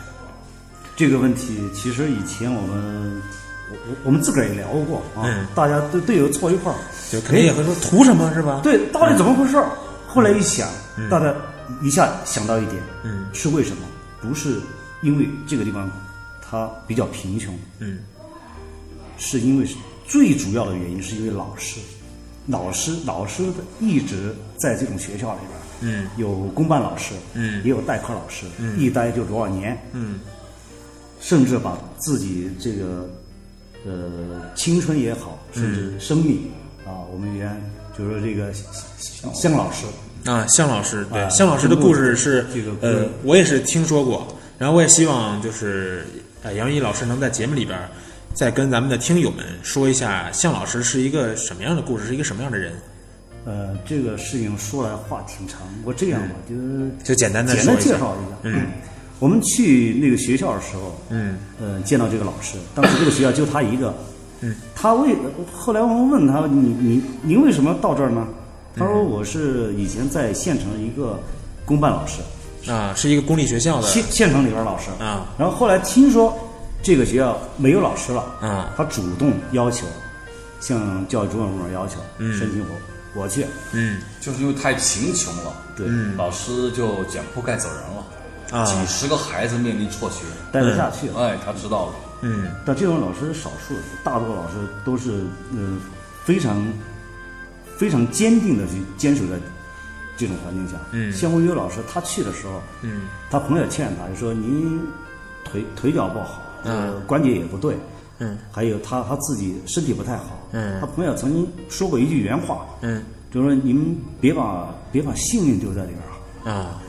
[0.97, 3.23] 这个问题其实以前我们
[3.71, 6.79] 我我我们自个儿也聊过啊，嗯大家队队友凑一块儿，
[7.11, 8.61] 就肯定也会说图什么是吧？
[8.63, 9.71] 对，到底怎么回事儿？
[10.09, 10.69] 后来一想，
[11.11, 11.33] 大家
[11.83, 13.83] 一下想到一点，嗯，是为什么？
[14.21, 14.61] 不是
[15.03, 15.89] 因为这个地方
[16.43, 17.99] 它比较贫穷，嗯，
[19.19, 19.69] 是因为
[20.07, 21.79] 最主要的原因是因为老师，
[22.47, 27.63] 老师老师的一直在这种学校里边，嗯，有公办老师，嗯。
[27.65, 30.21] 也有代课老师，嗯，一待就多少年，嗯，
[31.21, 33.09] 甚至把自己这个
[33.85, 36.51] 呃青春也好，甚至生命、
[36.85, 37.61] 啊，我们原
[37.97, 38.53] 就是说这个
[38.99, 39.87] 香香老师，
[40.25, 44.27] 啊，向老师，对，啊向老师的故事是这个呃，我也是听说过，
[44.59, 46.07] 然后我也希望就是
[46.43, 47.77] 呃，杨一老师能在节目里边
[48.35, 52.73] 再跟咱们的听友们说一下，向老师是一个什么样的故事，是一个什么样的人，
[53.49, 57.75] 呃，这个事情说来话挺长，我这样吧，就是就简单的简单。
[57.79, 58.37] 介绍一下。
[58.43, 58.67] 嗯，
[59.19, 63.95] 我们去那个学校的时候，嗯，呃，见到这个老师，当时这个学校就他一个，
[64.43, 65.17] 嗯，他为
[65.51, 68.29] 后来我们问他，你你您为什么到这儿呢？
[68.77, 71.19] 他说我是以前在县城一个
[71.65, 72.21] 公办老师，
[72.71, 76.37] 啊，是一个公立学校的县县城里边老师啊，然后后来听说
[76.83, 79.87] 这个学校没有老师了，啊他主动要求
[80.61, 84.01] 向教育主管部门要求申请我我去，嗯。
[84.21, 88.65] 就是因为太贫穷了，对，老师就捡铺盖走人了，啊。
[88.65, 91.21] 几十个孩子面临辍学，待不下去了。
[91.21, 92.51] 哎，他知道了，嗯。
[92.65, 94.55] 但这种老师是少数，大多数老师
[94.85, 95.25] 都是
[95.57, 95.77] 呃
[96.25, 96.65] 非常
[97.77, 99.37] 非常坚定的去坚守在
[100.17, 100.75] 这种环境下。
[100.93, 101.13] 嗯。
[101.13, 103.03] 像我有老师，他去的时候，嗯。
[103.31, 104.81] 他朋友劝他，就说您
[105.45, 107.03] 腿腿脚不好，呃嗯。
[107.07, 107.77] 关节也不对，
[108.19, 108.39] 嗯。
[108.51, 110.25] 还有他他自己身体不太好。
[110.53, 110.81] 嗯。
[110.81, 113.03] 他朋友曾经说过一句原话，嗯。
[113.31, 116.59] 就说你们别把别把性命丢在里边儿啊。
[116.59, 116.83] 啊。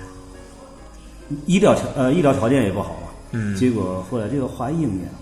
[1.46, 3.56] 医疗条呃医疗条件也不好啊，嗯。
[3.56, 5.20] 结果后来这个话应验了。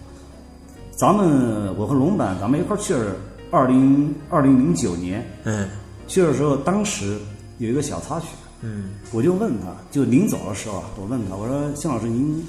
[0.91, 3.15] 咱们我和龙板咱们一块儿去了，
[3.52, 5.26] 二零二零零九年。
[5.43, 5.70] 嗯。
[6.08, 7.20] 去的时候，当时
[7.58, 8.28] 有一个小插曲，
[8.62, 8.91] 嗯。
[9.12, 12.41] 我就问他，就临走的时候啊，我问他，我说向老师您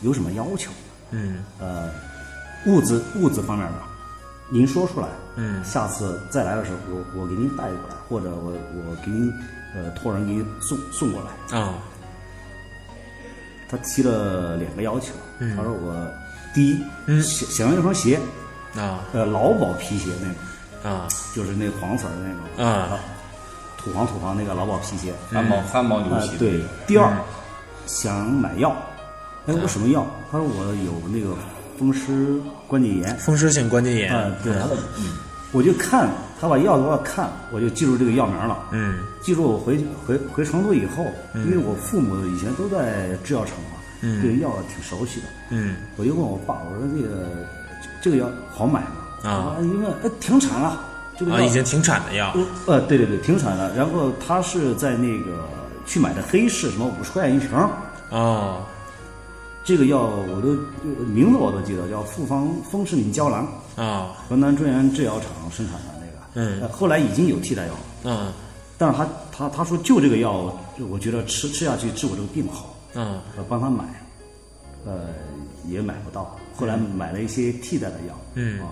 [0.00, 0.70] 有什么要求？
[1.10, 1.44] 嗯。
[1.60, 1.90] 呃，
[2.66, 3.74] 物质物质方面的，
[4.48, 5.64] 您说出来，嗯。
[5.64, 9.32] 下次再来的时候，我我给您带过来，或者我我给您
[9.74, 11.58] 呃托人给您送送过来。
[11.58, 11.74] 啊
[13.68, 15.56] 他提了两个要求，嗯。
[15.56, 15.94] 他说我
[16.54, 17.22] 第一，嗯。
[17.22, 18.20] 想想要一双鞋，
[18.76, 19.00] 啊。
[19.12, 21.08] 呃，劳保皮鞋那种，啊。
[21.34, 22.98] 就是那个黄色儿的那种，啊。
[23.76, 25.12] 土黄土黄那个劳保皮鞋。
[25.30, 26.64] 翻毛翻毛牛皮，，啊对。
[26.86, 27.16] 第二，
[27.86, 28.70] 想买药，
[29.46, 30.06] 哎，我什么药？
[30.30, 31.34] 他说我有那个
[31.78, 34.54] 风湿关节炎，风湿性关节炎啊，对，
[35.52, 36.10] 我就看
[36.40, 38.58] 他把药给我看，我就记住这个药名了。
[38.72, 38.98] 嗯。
[39.22, 44.20] 记住我回回回成都以后，因为我父母以前都在制药厂嘛，嗯。
[44.20, 45.26] 对药挺熟悉的。
[45.50, 45.76] 嗯。
[45.96, 47.26] 我就问我爸，我说这个
[48.02, 49.30] 这个药好买吗？
[49.30, 49.54] 啊。
[49.56, 50.84] 他说因为哎停产了，
[51.18, 52.32] 这个药啊，已经停产的药。
[52.34, 53.74] 呃呃对对对停产了。
[53.74, 55.48] 然后他是在那个
[55.86, 57.56] 去买的黑市，什么五十块钱一瓶。
[57.56, 57.70] 儿，
[58.10, 58.62] 哦
[59.66, 60.50] 这个药我都
[60.84, 64.14] 呃名字我都记得，叫复方风湿敏胶囊，啊。
[64.28, 66.12] 河南中原制药厂生产的那个。
[66.34, 66.60] 嗯。
[66.62, 67.72] 呃后来已经有替代药。
[67.72, 67.80] 了。
[68.04, 68.32] 嗯。
[68.78, 70.56] 但是他他他说就这个药，
[70.88, 73.20] 我觉得吃吃下去治我这个病好，嗯。
[73.36, 73.84] 我帮他买，
[74.84, 75.08] 呃
[75.66, 78.60] 也买不到，后来买了一些替代的药，嗯。
[78.60, 78.68] 啊，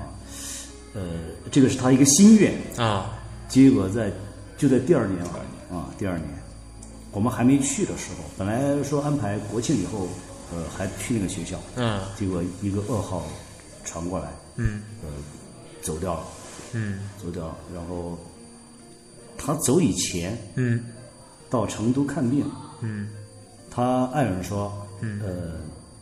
[0.94, 1.02] 呃
[1.50, 3.10] 这个是他一个心愿，啊。
[3.48, 4.12] 结果在
[4.56, 6.28] 就在第二年啊啊第二年，
[7.10, 10.06] 我们还没去的时候，本来说安排国庆以后，
[10.54, 12.00] 呃还去那个学校，嗯。
[12.16, 13.24] 结果一个噩耗
[13.84, 14.82] 传过来，嗯。
[15.02, 15.08] 呃
[15.82, 16.24] 走掉了，
[16.72, 17.00] 嗯。
[17.22, 18.18] 走掉了，然后
[19.36, 20.38] 他走以前。
[20.54, 20.84] 嗯。
[21.50, 23.08] 到成都看病，嗯。
[23.70, 25.20] 他爱人说，嗯。
[25.22, 25.52] 呃，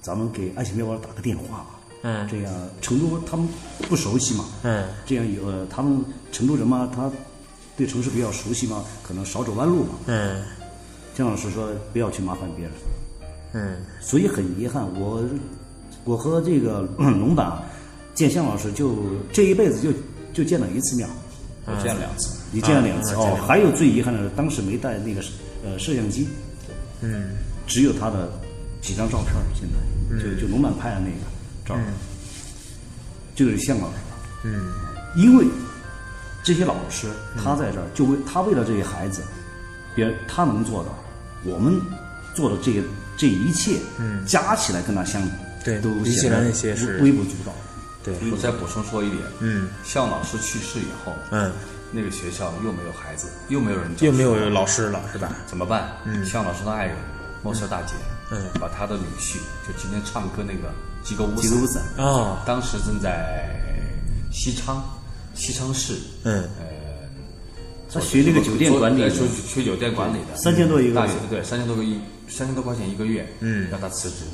[0.01, 2.29] 咱们给爱情面包打个电话吧，嗯。
[2.29, 3.49] 这样成都他们
[3.89, 4.89] 不熟悉嘛，嗯。
[5.05, 7.11] 这样有呃他们成都人嘛，他
[7.77, 9.95] 对城市比较熟悉嘛，可能少走弯路嘛。
[10.07, 10.45] 嗯。
[11.15, 12.73] 姜老师说不要去麻烦别人，
[13.53, 15.23] 嗯所以很遗憾，我
[16.05, 17.63] 我和这个 龙板啊
[18.15, 18.97] 见向老师就
[19.33, 19.93] 这一辈子就
[20.33, 21.09] 就见了一次面，
[21.67, 23.39] 我见了两次，你见了两次、啊哦。
[23.47, 25.23] 还有最遗憾的是，当时没带那个
[25.65, 26.29] 呃摄像机，
[27.01, 27.37] 嗯。
[27.65, 28.31] 只有他的
[28.83, 31.25] 几张照片儿，现在就就龙板拍的那个
[31.65, 31.85] 照片
[33.35, 33.95] 就，是向老师，
[34.45, 34.73] 嗯。
[35.15, 35.47] 因为
[36.43, 37.07] 这些老师
[37.39, 39.23] 他在这儿，就为他为了这些孩子，
[39.95, 40.91] 别人他能做到，
[41.45, 41.81] 我们
[42.35, 42.83] 做的这些
[43.23, 45.31] 这一切，嗯加起来跟他相比，
[45.65, 47.53] 对都比起显得来那些是微不足道。
[48.03, 48.13] 对。
[48.33, 49.69] 我再补充说一点，嗯。
[49.85, 51.53] 向老师去世以后，嗯。
[51.93, 55.31] 那个学校又没有孩子，又没有人又没有老师了是吧？
[55.47, 55.93] 怎么办？
[56.05, 56.27] 嗯。
[56.27, 56.97] 向老师的爱人
[57.45, 57.95] 莫瑟大姐，
[58.33, 58.43] 嗯。
[58.61, 63.49] 把她的女婿，就今天唱歌那个吉格乌吉格乌伞，啊当时正在
[64.33, 64.83] 西昌，
[65.33, 66.43] 西昌市，嗯。
[66.59, 66.67] 呃
[67.95, 72.01] 他学那个酒店管理学学酒店管理的，三千多一个大学，对，三千多个一
[72.33, 73.69] 三千多块钱一个月，嗯。
[73.71, 74.25] 让他辞职，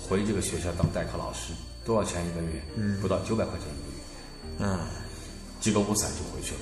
[0.00, 1.52] 回这个学校当代课老师，
[1.84, 2.62] 多少钱一个月？
[2.76, 4.78] 嗯，不到九百块钱一个月，嗯。
[5.60, 6.60] 几个雨伞就回去了，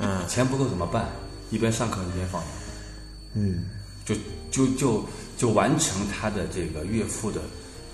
[0.00, 0.28] 嗯。
[0.28, 1.08] 钱不够怎么办？
[1.50, 2.50] 一边上课一边放羊，
[3.34, 3.64] 嗯。
[4.04, 4.14] 就
[4.50, 5.04] 就就
[5.36, 7.40] 就完成他的这个岳父的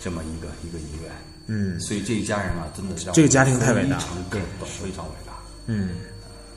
[0.01, 1.13] 这么一个一个遗愿。
[1.49, 1.79] 嗯。
[1.81, 3.99] 所以这一家人啊，真的是这个家庭太伟大。
[3.99, 5.33] 非常感动，非常伟大。
[5.71, 5.97] 嗯，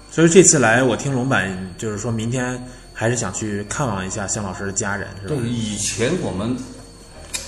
[0.10, 2.66] 所以这次来，我听龙板就是说明天
[3.02, 5.50] 还是想去看望一下向老师的家人，是吧对，？
[5.50, 6.56] 以前我们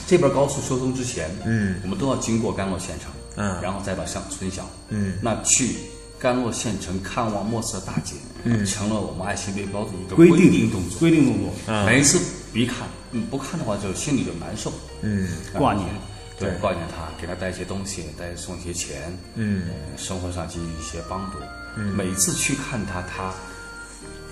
[0.07, 5.75] 这边高速修通之前，嗯我们都要经过甘洛县城，嗯然后再把乡村小，嗯那去
[6.17, 10.97] 甘洛县城看望莫斯大姐，嗯成了我们爱心背包的一个规定定动作。
[10.97, 12.19] 规定动作，嗯每一次
[12.51, 15.87] 必看，嗯，不看的话就心里就难受，嗯挂念。
[16.39, 21.37] 对，对挂念他，给他带一些东西，带送一些钱，嗯呃，生活上给予一些帮助。
[21.77, 23.31] 嗯，每次去看他，他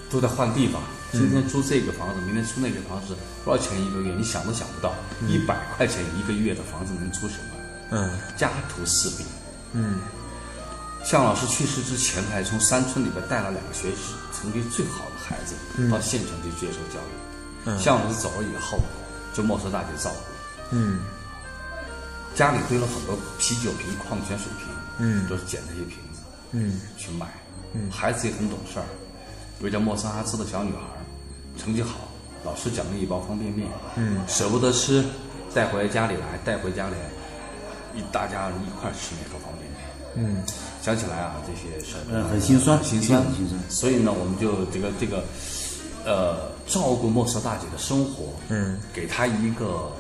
[0.10, 0.82] 都在换地方。
[1.12, 4.14] 今天租这个房子，明天租那个房子，多少钱一个月？
[4.16, 4.94] 你想都想不到，
[5.28, 7.58] 一百块钱一个月的房子能租什么？
[7.92, 9.26] 嗯家徒四壁。
[9.74, 10.00] 嗯
[11.04, 15.56] 向老师去世之前，还从山村里边带了两个学习成绩最好的孩子
[15.90, 17.12] 到县城去接受教育。
[17.66, 18.80] 嗯向老师走了以后，
[19.34, 20.76] 就莫说大姐照顾。
[20.76, 21.00] 嗯
[22.34, 24.68] 家里堆了很多啤酒瓶、矿泉水瓶，
[25.00, 26.22] 嗯都是捡那些瓶子
[26.52, 27.28] 嗯去卖。
[27.92, 28.86] 孩子也很懂事儿，
[29.60, 30.82] 有个叫莫桑阿兹的小女孩，
[31.62, 32.08] 成绩好，
[32.44, 35.06] 老师奖励一包方便面，嗯，舍不得吃，
[35.54, 39.82] 带回家里来，带回家里来，一大家人一块吃那个方便面。
[40.16, 40.44] 嗯。
[40.82, 43.62] 想起来啊，这些事儿嗯很心酸很心酸，很心酸。
[43.70, 45.24] 所以呢，我们就这个这个，
[46.04, 49.92] 呃，照顾莫瑟大姐的生活，嗯，给她一个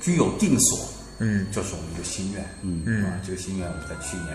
[0.00, 0.78] 居有定所，
[1.18, 1.46] 嗯。
[1.52, 2.82] 就是我们一个心愿，嗯。
[2.86, 4.28] 嗯，这个心愿我们在去年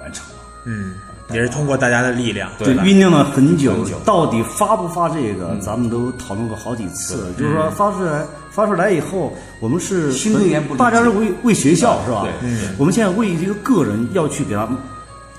[0.00, 0.36] 完成了。
[0.64, 0.96] 嗯，
[1.32, 3.72] 也是通过大家的力量，对，酝酿了很久，
[4.04, 7.32] 到底发不发这个，咱们都讨论过好几次。
[7.38, 12.22] 就是说发出来，发出来以后，我们是新人员不理解大家是为为学校是吧？
[12.22, 14.68] 对嗯我们现在为一个个人要去给他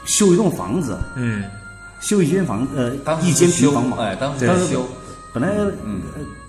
[0.06, 1.44] 修一栋房子，嗯
[2.00, 3.98] 修一间房，呃当，一间平房嘛。
[4.00, 4.86] 哎，当时修，
[5.34, 5.50] 本来
[5.86, 6.02] 嗯，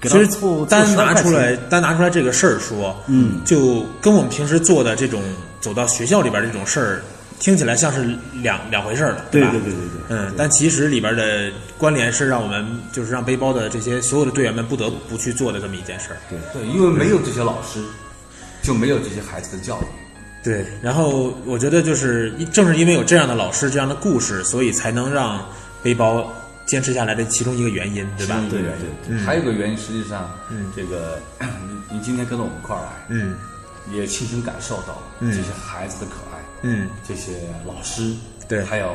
[0.03, 5.23] 其实单凑10块拿出来，单拿出来这个事儿说，嗯，就跟我们平时做的这种
[5.61, 7.03] 走到学校里边这种事儿，
[7.43, 9.25] 听起来像是两两回事儿了，吧？
[9.33, 16.17] 对对对对对嗯，但其实里边的关联是让我们就是让背包的这些所有的队员们不得不去做的这么一件事儿。
[16.31, 17.83] 对对，因为没有这些老师，
[18.63, 19.85] 就没有这些孩子的教育。
[20.45, 25.45] 对，然后我觉得就是正是因为有这样的老师、这样的故事，所以才能让
[25.83, 26.33] 背包
[26.65, 28.41] 坚持下来的其中一个原因，对吧？
[28.49, 28.71] 对对
[29.09, 33.35] 对，还有一个原因，实际上，嗯，这个你你今天跟着我们一块儿来，嗯
[33.93, 36.32] 也亲身感受到了嗯这些孩子的可爱，
[36.62, 37.33] 嗯这些
[37.66, 38.14] 老师，
[38.48, 38.88] 对还有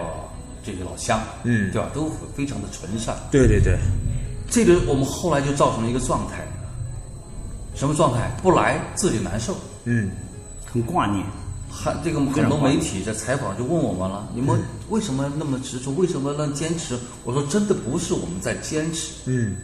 [0.64, 1.90] 这些老乡，嗯对吧？
[1.94, 3.16] 都非常的纯善。
[3.32, 3.78] 对对对，
[4.50, 6.46] 这个我们后来就造成了一个状态，
[7.76, 8.32] 什么状态？
[8.42, 9.56] 不来自己难受。
[9.86, 10.12] 嗯
[10.66, 11.26] 很挂念。
[11.70, 14.58] 还这个很多媒体在采访就问我们了，你们
[14.90, 15.92] 为什么那么执着？
[15.96, 16.98] 为什么那坚持？
[17.24, 19.58] 我说真的不是我们在坚持，嗯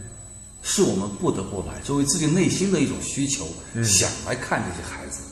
[0.62, 5.22] 是我们不得不来，作为自己内心的一种需求，嗯想来看这些孩子。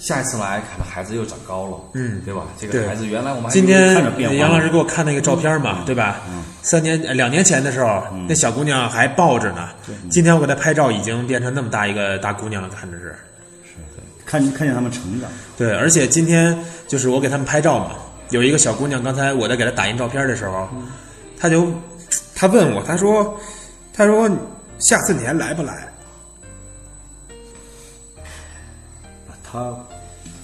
[0.00, 2.46] 下一次来，可能孩子又长高了，嗯对吧？
[2.58, 3.94] 这个孩子原来我们今天
[4.38, 6.22] 杨老师给我看那个照片嘛，对吧？
[6.62, 9.68] 三年呃两年前的时候，那小姑娘还抱着呢。
[10.10, 13.14] 今天我给她拍照，已经变成那么大一个大姑娘了，看着是。
[13.62, 13.74] 是
[14.24, 16.58] 看看见他们成长，对，而且今天
[16.88, 17.90] 就是我给他们拍照嘛，
[18.30, 20.66] 有一个小姑娘，刚才我在给她打印照片的时候，
[21.38, 21.70] 她就
[22.34, 23.38] 她问我，她说，
[23.92, 24.30] 她说
[24.78, 25.86] 下次你还来不来？
[29.52, 29.74] 他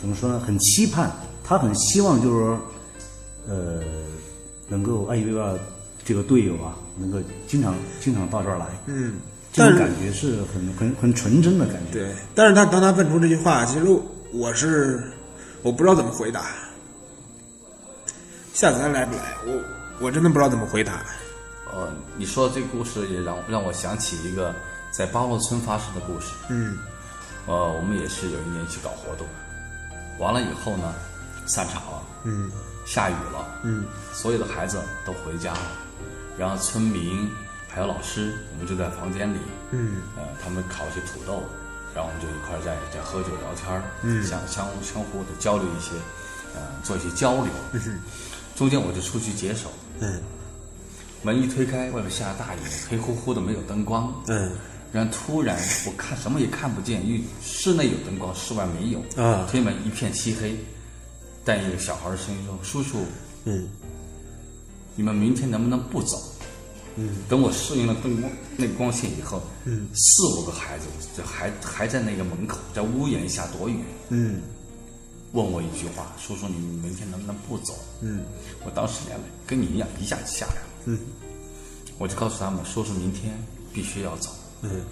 [0.07, 0.39] 怎么说呢？
[0.39, 1.11] 很期盼，
[1.43, 2.61] 他很希望就是说，
[3.49, 3.83] 呃，
[4.69, 5.59] 能够艾依维尔
[6.05, 8.67] 这个队友啊，能够经常经常到这儿来。
[8.87, 9.15] 嗯，
[9.53, 11.95] 这种感觉是很很很纯真的感觉。
[11.95, 14.01] 对，但是他当他问出这句话，其实
[14.33, 15.03] 我是
[15.63, 16.53] 我不知道怎么回答。
[18.55, 19.35] 下次还来不来？
[19.45, 19.61] 我
[20.07, 21.05] 我真的不知道怎么回答。
[21.75, 24.55] 呃，你说的这个故事也让让我想起一个
[24.93, 26.29] 在巴洛村发生的故事。
[26.49, 26.79] 嗯
[27.49, 29.27] 呃，我们也是有一年去搞活动，
[30.19, 30.95] 完了以后呢，
[31.47, 32.51] 散场了，嗯。
[32.87, 33.85] 下雨了，嗯。
[34.13, 35.61] 所有的孩子都回家了，
[36.39, 37.29] 然后村民
[37.69, 39.39] 还有老师，我们就在房间里，
[39.73, 40.03] 嗯。
[40.17, 41.43] 呃，他们烤一些土豆，
[41.95, 44.25] 然后我们就一块儿在在喝酒聊天儿，嗯。
[44.25, 45.93] 相相相互的交流一些，
[46.55, 47.47] 呃，做一些交流。
[48.55, 49.69] 中间我就出去解手，
[50.01, 50.23] 嗯。
[51.23, 54.15] 门一推开，外面下大雨，黑乎乎的，没有灯光。
[54.29, 54.53] 嗯
[54.97, 59.23] 然后突然我看什么也看不见，因为室内有灯光，室外没有。
[59.23, 60.57] 啊推门一片漆黑，
[61.45, 63.05] 但一个小孩的声音说：“叔叔，
[63.45, 63.69] 嗯
[64.95, 66.17] 你们明天能不能不走？”
[66.97, 74.41] 嗯，等我适应了灯光那个光线以后，嗯，四五个孩子就还还在那个门口，在屋檐下躲雨，嗯
[75.33, 78.25] 问我一句话：“叔叔，你明天能不能不走？”嗯
[78.65, 80.69] 我当时眼泪跟你一样一下就下来了。
[80.87, 80.99] 嗯，
[81.99, 83.35] 我就告诉他们，叔叔明天
[83.75, 84.31] 必须要走。
[84.63, 84.83] 嗯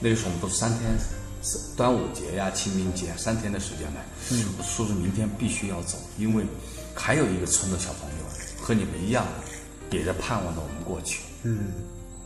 [0.00, 0.98] 那个时候我们都三天，
[1.42, 4.04] 是端午节呀、清明节三天的时间来。
[4.30, 6.44] 嗯，我叔叔明天必须要走，因为
[6.94, 8.24] 还有一个村的小朋友
[8.60, 9.26] 和你们一样，
[9.90, 11.20] 也在盼望着我们过去。
[11.42, 11.72] 嗯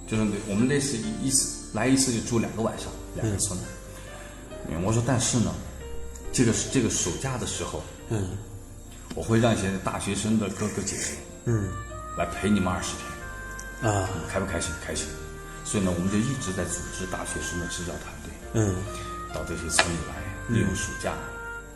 [0.07, 3.59] 就是我们那次一一次来一次就住两个晚上，两个村。
[4.68, 5.55] 嗯，我说但是呢，
[6.32, 8.30] 这个这个暑假的时候，嗯
[9.14, 11.12] 我会让一些大学生的哥哥姐姐
[11.44, 11.68] 嗯
[12.16, 13.92] 来陪你们二十天。
[13.92, 14.72] 啊开不开心？
[14.84, 15.07] 开心。
[15.68, 18.74] 所以呢，我们就一直在组织大学生的支教团队，嗯。
[19.34, 20.14] 到这些村里来，
[20.48, 21.12] 利用暑假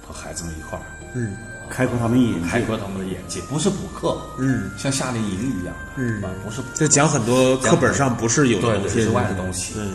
[0.00, 0.84] 和孩子们一块儿
[1.14, 1.36] 嗯。
[1.68, 2.48] 开阔他们眼界。
[2.48, 6.24] 开阔他们的眼界，不是补课，嗯，像夏令营一样的，嗯。
[6.24, 6.76] 啊，不是补课。
[6.78, 9.92] 就讲很多课本上不是有的对东西对之外的东西，嗯。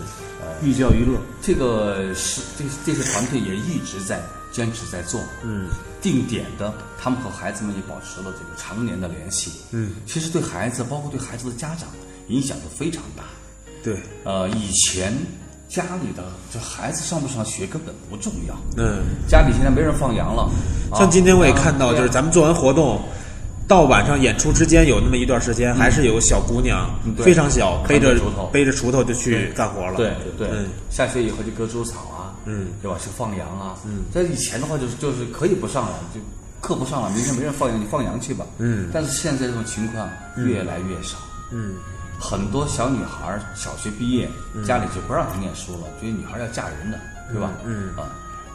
[0.61, 4.21] 寓教于乐，这个是这这些团队也一直在
[4.51, 5.69] 坚持在做，嗯。
[5.99, 9.51] 定点的，他们和孩子们也保持了这个常年的联系。
[9.71, 11.89] 嗯，其实对孩子，包括对孩子的家长，
[12.27, 13.23] 影响都非常大。
[13.88, 15.13] 对，呃，以前
[15.69, 18.99] 家里的这孩子上不上学根本不重要，嗯。
[19.29, 20.43] 家里现在没人放羊了。
[20.91, 23.01] 啊像今天我也看到，啊就是咱们做完活动，
[23.65, 29.95] 到晚上演出之间有那么一段时间，还是有小姑娘嗯非常小，背着锄头背着锄头就去干活了。
[29.95, 32.97] 对对，嗯下学以后就割猪草啊，嗯，对吧？
[33.01, 36.19] 去放羊啊，嗯，在以前的话就是就是可以不上了，就
[36.59, 41.17] 课不上了，明天没人放羊，你放羊去吧，嗯但是现在这种情况越来越少，
[41.51, 41.75] 嗯
[42.20, 44.30] 很多小女孩小学毕业，
[44.65, 46.99] 家里就不让她念书了，觉得女孩要嫁人的，
[47.32, 47.51] 对吧？
[47.63, 47.95] 嗯。
[47.95, 48.09] 啊，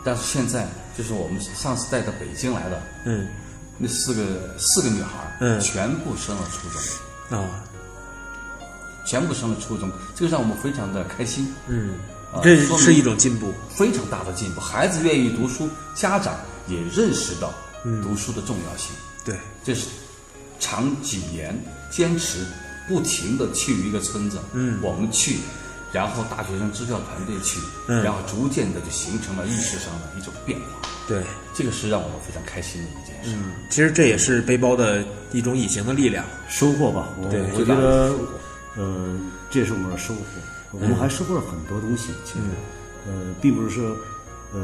[0.05, 3.29] 但是现在就是我们上次带到北京来的嗯。
[3.79, 5.61] 那四个四个女孩，嗯。
[5.61, 7.63] 全部升了初中，啊
[9.05, 11.95] 全部升了初中，这个让我们非常的开心，嗯。
[12.33, 13.53] 啊，这说是一种进步。
[13.71, 14.61] 非常大的进步。
[14.61, 16.35] 孩子愿意读书，家长
[16.67, 17.53] 也认识到
[18.03, 18.95] 读书的重要性。
[19.25, 19.89] 对，这是
[20.59, 21.55] 长几年
[21.91, 22.47] 坚持，
[22.93, 25.38] 不停的去一个村子，嗯我们去，
[25.93, 30.88] 然后大学生支教团队去，嗯然后逐渐的就形成了意识上的一种变化。
[31.09, 31.22] 对，
[31.55, 33.34] 这个是让我们非常开心的一件事。
[33.34, 36.22] 嗯，其实这也是背包的一种隐形的力量。
[36.49, 37.09] 收获吧。
[37.20, 38.14] 我对我觉得，
[38.76, 39.18] 呃，
[39.51, 40.20] 这也是我们的收获。
[40.72, 42.09] 我们还收获了很多东西。
[42.24, 42.40] 其实，
[43.07, 43.97] 呃，并不是说，
[44.53, 44.61] 呃，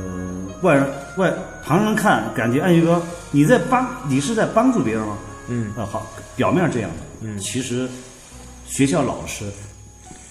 [0.63, 1.33] 外人外
[1.65, 5.19] 旁人看感觉，哎，宇哥，你在帮，你是在帮助别人吗？
[5.49, 6.97] 嗯啊，好，表面是这样的。
[7.23, 7.89] 嗯，其实
[8.69, 9.51] 学校老师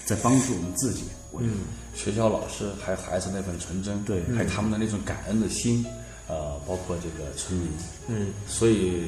[0.04, 1.04] 在帮助我们自己。
[1.30, 1.52] 我觉得。
[1.94, 4.22] 学校老师还有孩子那份纯真，对。
[4.36, 5.84] 还有他们的那种感恩的心，
[6.28, 7.68] 呃，包括这个村民，
[8.06, 9.02] 嗯，所以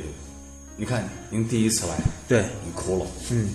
[0.77, 3.49] 你看，您第一次来，对，你哭了，嗯。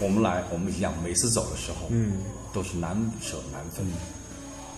[0.00, 2.22] 我们来，我们一样，每次走的时候，嗯，
[2.54, 3.86] 都是难舍难分。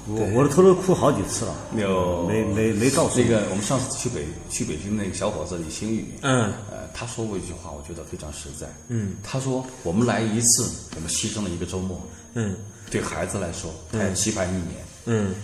[0.08, 2.26] 我我都偷偷哭好几次了，有。
[2.28, 6.52] 没没没告诉那个我们上次去北去北京那个小伙子李星宇，嗯。
[6.70, 8.66] 呃，他说过一句话，我觉得非常实在。
[8.88, 12.00] 嗯，他说我们来一次，我们牺牲了一个周末，
[12.34, 12.56] 嗯。
[12.88, 14.74] 对孩子来说，他要期盼一年，
[15.06, 15.34] 嗯，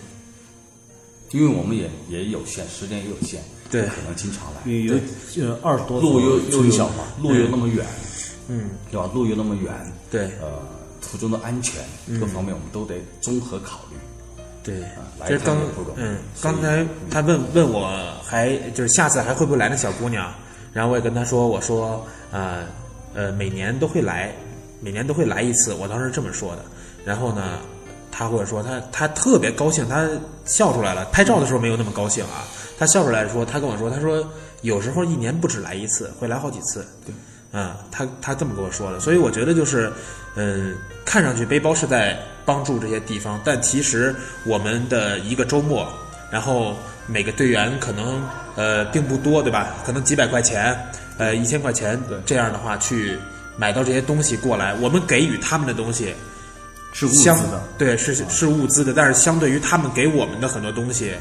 [1.31, 4.71] 因为我们也也有限，时间也有限，对不可能经常来。
[4.71, 4.95] 有
[5.45, 7.85] 呃二十多路又又小嘛，路又那么远，
[8.47, 9.09] 嗯，对吧？
[9.13, 9.73] 路又那么远，
[10.09, 10.21] 对。
[10.41, 10.57] 呃，
[11.01, 11.83] 途中的安全
[12.17, 13.97] 各方面我们都得综合考虑。
[14.63, 14.79] 对
[15.19, 15.57] 来，这刚
[15.97, 17.91] 嗯，刚才他问问我
[18.23, 20.33] 还就是下次还会不会来那小姑娘，
[20.71, 22.63] 然后我也跟他说，我说呃
[23.13, 24.33] 呃每年都会来，
[24.79, 26.63] 每年都会来一次，我当时这么说的。
[27.03, 27.59] 然后呢，
[28.09, 30.07] 他或者说他他特别高兴，他
[30.45, 31.03] 笑出来了。
[31.11, 32.47] 拍照的时候没有那么高兴啊，
[32.79, 34.25] 他笑出来说，他跟我说，他说
[34.61, 36.87] 有时候一年不止来一次，会来好几次。
[37.05, 37.13] 对，
[37.51, 39.91] 嗯，他他这么跟我说的，所以我觉得就是，
[40.35, 44.15] 嗯，看上去背包是在帮助这些地方，但其实
[44.45, 45.87] 我们的一个周末，
[46.31, 46.75] 然后
[47.07, 48.21] 每个队员可能
[48.55, 49.75] 呃并不多，对吧？
[49.85, 50.77] 可能几百块钱，
[51.17, 53.17] 呃一千块钱，对这样的话去
[53.57, 56.13] 买到这些东西过来，我们给予他们的东西。
[56.95, 57.59] 是物资相的。
[57.75, 61.11] 对，是是物资的，但是相对于他们给我们的很多东西，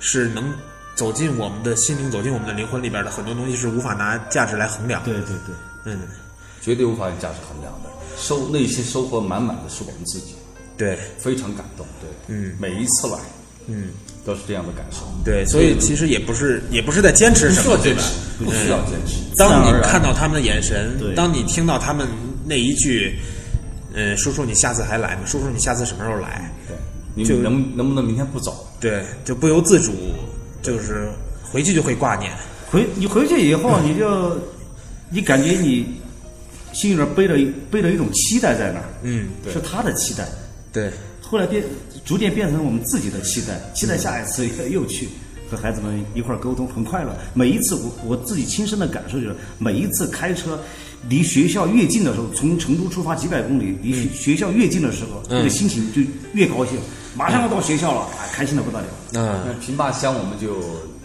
[0.00, 0.52] 是能
[0.96, 5.00] 走进我们的心灵，走进我们的灵魂里边的很多东西是无法拿价值来衡量。
[5.04, 5.54] 对对对，
[5.84, 6.00] 嗯，
[6.60, 7.88] 绝对无法用价值衡量的。
[8.18, 10.34] 收内心收获满满的是我们自己，
[10.80, 11.86] 对，非常感动。
[12.00, 13.18] 对，嗯，每一次来
[13.66, 13.88] 嗯，
[14.24, 15.00] 都是这样的感受。
[15.22, 18.02] 对，所以其实也不是也不是在坚持什么，对吧？
[18.40, 19.36] 需要坚持，不需要坚持。
[19.36, 22.08] 当你看到他们的眼神对，当你听到他们
[22.46, 23.18] 那一句，
[23.92, 25.22] 嗯，叔叔你下次还来吗？
[25.26, 26.50] 叔叔你下次什么时候来？
[26.66, 26.74] 对，
[27.14, 28.66] 你就能能不能明天不走？
[28.80, 29.92] 对，就不由自主，
[30.62, 31.10] 就是
[31.42, 32.32] 回去就会挂念。
[32.70, 34.38] 回你回去以后，你就
[35.10, 35.86] 你感觉你
[36.72, 40.24] 心里边背着一背着一种期待在那儿，嗯，对是他的期待，
[40.72, 40.90] 对，
[41.20, 41.64] 后来变
[42.04, 45.08] 逐渐变成我们自己的期待，期待下一次又去
[45.50, 47.14] 和孩子们一块儿沟通，很快乐。
[47.34, 50.58] 每一次我我自己亲身的感受就是，每一次开车
[51.08, 56.02] 离学校越近的时候，从成都出发几百公里，离学学校越近的时候，那个心情就
[56.34, 56.78] 越高兴，
[57.16, 58.86] 马上要到学校了，啊，开心的不得了。
[59.14, 60.46] 嗯那平坝乡我们就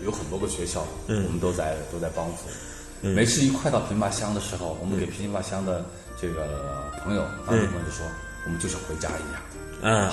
[0.03, 2.47] 有很多个学校，嗯我们都在都在帮扶。
[3.01, 5.85] 每次一快到平坝乡的时候，我们给平坝乡的
[6.21, 8.05] 这个朋友，当地朋友就说，
[8.45, 9.41] 我们就像回家一样。
[9.81, 10.09] 嗯，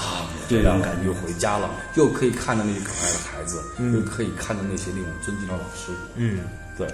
[0.49, 3.63] 这样感觉又回家了，又可以看到那些可爱的孩子，
[3.95, 5.93] 又可以看到那些令我尊敬的老师。
[6.17, 6.41] 嗯
[6.77, 6.87] 对，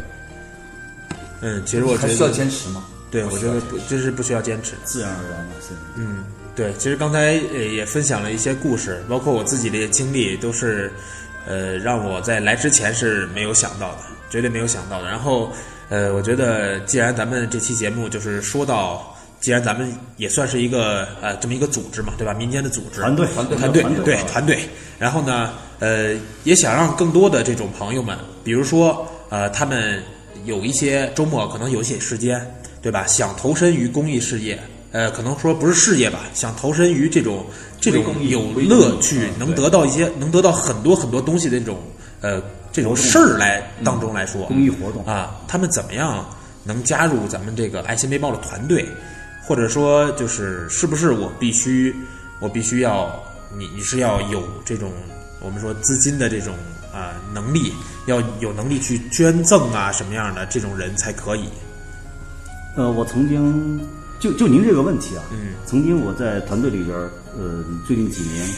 [1.41, 2.85] 嗯，其实我觉还需要，坚持吗？
[3.11, 4.75] 对，我觉得不，就是不需要坚持。
[4.85, 5.75] 自然而然嘛，是。
[5.97, 10.93] 嗯，对，其实刚才呃也分享了一些故事，包括我自己的经历，都是
[11.47, 13.99] 呃让我在来之前是没有想到的，
[14.29, 15.09] 绝对没有想到的。
[15.09, 15.53] 然后
[15.89, 22.35] 呃，我觉得既然咱们这期节目就是说到，既然咱们也算是一个呃这么一个组织嘛，对吧？
[22.35, 23.01] 民间的组织。
[23.01, 23.27] 团队。
[23.35, 23.57] 团队。
[23.57, 24.05] 团队团队。
[24.05, 24.59] 对团队。
[24.99, 26.15] 然后呢，呃，
[26.45, 30.03] 也想让更多的这种朋友们，比如说呃，他们
[30.45, 32.45] 有一些周末可能有一些时间，
[32.83, 33.07] 对吧？
[33.07, 34.59] 想投身于公益事业，
[34.91, 37.47] 呃，可能说不是事业吧，想投身于这种
[37.81, 41.79] 这种有乐趣嗯，能得到一些能得到很多很多东西的这种
[42.21, 45.05] 呃这种事儿来当中来说，公益活动。
[45.07, 46.29] 啊，他们怎么样
[46.65, 48.85] 能加入咱们这个爱心背包的团队，
[49.49, 51.97] 或者说就是是不是我必须
[52.39, 53.11] 我必须要
[53.57, 54.93] 你你是要有这种
[55.41, 56.55] 我们说资金的这种
[56.93, 57.73] 啊、能力，
[58.07, 61.49] 要有能力去捐赠啊什么样的这种人才可以。
[62.77, 63.81] 呃，我曾经
[64.19, 68.49] 就就您这个问题啊，嗯，曾经我在团队里边儿，呃，最近几年，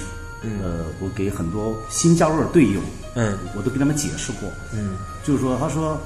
[0.62, 2.80] 呃，我给很多新加入的队友，
[3.14, 3.38] 嗯。
[3.54, 4.96] 我都跟他们解释过，嗯。
[5.22, 6.00] 就是说，他说，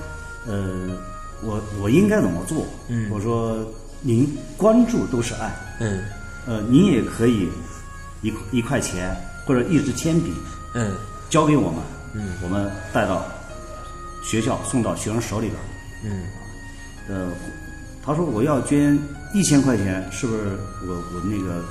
[0.47, 0.89] 呃，
[1.43, 2.67] 我我应该怎么做？
[2.89, 3.09] 嗯。
[3.11, 3.65] 我说，
[4.07, 5.51] 您关注都是爱，
[5.81, 6.05] 嗯。
[6.47, 7.49] 呃，您也可以
[8.21, 10.31] 一一块钱或者一支铅笔
[10.75, 10.95] 嗯。
[11.31, 11.83] 交给我们，
[12.13, 12.35] 嗯。
[12.43, 13.25] 我们带到
[14.23, 16.13] 学校送到学生手里边。
[16.13, 16.25] 嗯。
[17.09, 17.31] 呃，
[18.05, 18.99] 他说我要捐
[19.33, 21.65] 一千块钱，是不是我我那个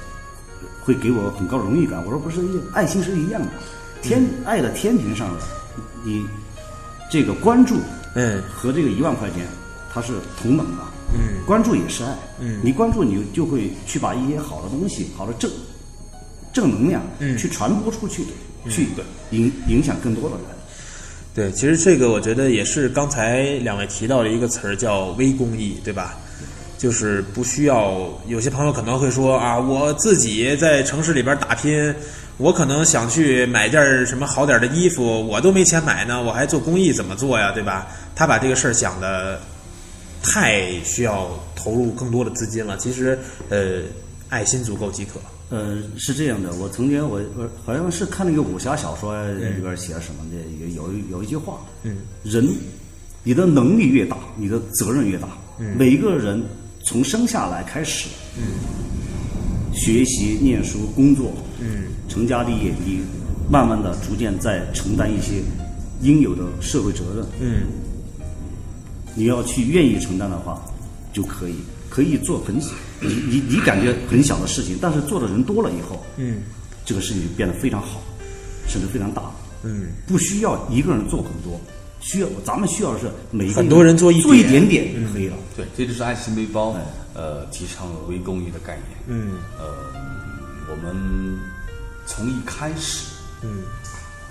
[0.81, 2.03] 会给我很高荣誉感？
[2.03, 2.41] 我说不是，
[2.73, 3.47] 爱心是一样的，
[4.01, 5.39] 天、爱的天平上的，
[6.03, 6.25] 你
[7.11, 7.77] 这个关注
[8.15, 8.41] 嗯。
[8.51, 9.47] 和这个一万块钱
[9.93, 15.49] 它是同等的，嗯关注也是爱，嗯你关注你就会去把一些好的东西、好的正
[16.51, 18.23] 正能量，嗯去传播出去，
[18.69, 18.87] 去
[19.31, 20.45] 影影响更多的人。
[21.35, 26.15] 对，其实这个我觉得也是刚才两位提到的一个词儿，叫微公益，对吧？
[26.77, 31.95] 就是不需要，有些朋友可能会说啊，我自己在城市里边打拼，
[32.37, 37.87] 我可能想去买件儿什么好点儿的衣服，我都没钱买呢，我还做公益怎么做呀，对吧？
[38.13, 39.41] 他把这个事儿想的
[40.23, 42.75] 太需要投入更多的资金了。
[42.77, 43.19] 其实，
[43.49, 43.81] 呃，
[44.29, 45.19] 爱心足够即可。
[45.49, 52.43] 呃，是这样的，我曾经我我好像是看那个武侠小说里边写什么的，有有有一句话，嗯，人
[53.23, 55.27] 你的能力越大，你的责任越大。
[55.59, 56.41] 嗯每一个人
[56.83, 58.41] 从生下来开始，嗯，
[59.71, 63.01] 学习、念书、工作，嗯成家立业，你
[63.47, 65.43] 慢慢的逐渐在承担一些
[66.01, 67.25] 应有的社会责任。
[67.39, 67.61] 嗯
[69.15, 70.63] 你要去愿意承担的话，
[71.11, 71.55] 就可以
[71.89, 76.43] 可以做很小，你你你感觉很小的事情，但是做的人多了以后，嗯。
[76.85, 78.01] 这个事情就变得非常好，
[78.67, 79.31] 甚至非常大。
[79.63, 79.87] 嗯。
[80.05, 81.59] 不需要一个人做很多，
[82.01, 85.37] 需要咱们需要的是每一个很多人做一做一点点点就可以了。
[85.55, 86.81] 对，这就是爱心背包嗯，
[87.13, 88.99] 呃，提倡了微公益的概念。
[89.07, 89.37] 嗯。
[89.57, 89.65] 呃，
[90.69, 91.39] 我们
[92.05, 93.05] 从一开始
[93.43, 93.63] 嗯。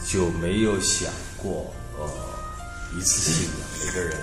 [0.05, 2.05] 就没有想过，呃，
[2.99, 4.17] 一次性的每个人，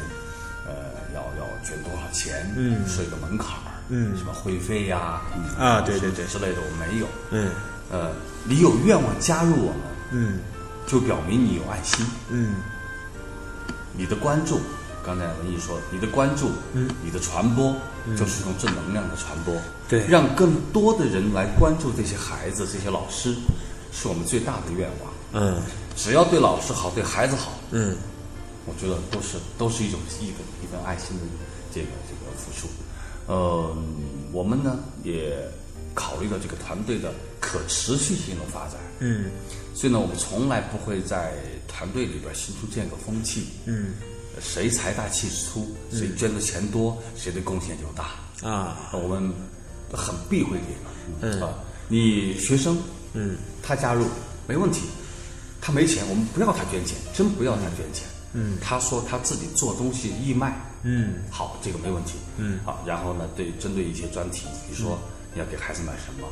[1.63, 2.87] 捐多少钱，嗯。
[2.87, 4.15] 设一个门槛儿，嗯。
[4.17, 5.21] 什么会费呀，
[5.57, 6.25] 啊对对对。
[6.25, 7.07] 之类的，我没有。
[7.31, 7.51] 嗯。
[7.91, 8.11] 呃，
[8.43, 9.81] 你有愿望加入我们，
[10.11, 10.39] 嗯。
[10.87, 12.05] 就表明你有爱心。
[12.29, 12.55] 嗯。
[13.93, 14.59] 你的关注，
[15.05, 17.75] 刚才文艺说，你的关注，嗯，你的传播，
[18.17, 19.53] 就是一种正能量的传播，
[19.89, 20.05] 对。
[20.07, 23.35] 让更多的人来关注这些孩子、这些老师，
[23.91, 25.43] 是我们最大的愿望。
[25.43, 25.61] 嗯。
[25.95, 27.95] 只要对老师好，对孩子好，嗯
[28.69, 31.23] 我觉得都是都是一种一份一份爱心的
[31.73, 32.67] 这个这个付出。
[33.25, 33.75] 呃，
[34.31, 35.35] 我们呢也
[35.93, 39.29] 考虑到这个团队的可持续性的发展，嗯
[39.75, 41.33] 所以呢，我们从来不会在
[41.67, 43.93] 团队里边形成这样一个风气，嗯
[44.41, 48.49] 谁财大气粗，谁捐的钱多，谁的贡献就大。
[48.49, 49.31] 啊我们
[49.91, 50.57] 很避讳
[51.21, 51.53] 这个，嗯啊，
[51.87, 52.77] 你学生
[53.13, 54.05] 嗯他加入
[54.47, 54.81] 没问题，
[55.61, 58.07] 他没钱，我们不要他捐钱，真不要他捐钱。
[58.07, 58.18] 嗯
[58.61, 60.53] 他说他自己做东西义卖，
[60.83, 61.15] 嗯。
[61.31, 62.13] 好，这个没问题。
[62.37, 62.59] 嗯。
[62.65, 64.97] 好，然后呢，对针对一些专题，比如说
[65.33, 66.27] 你要给孩子买什么，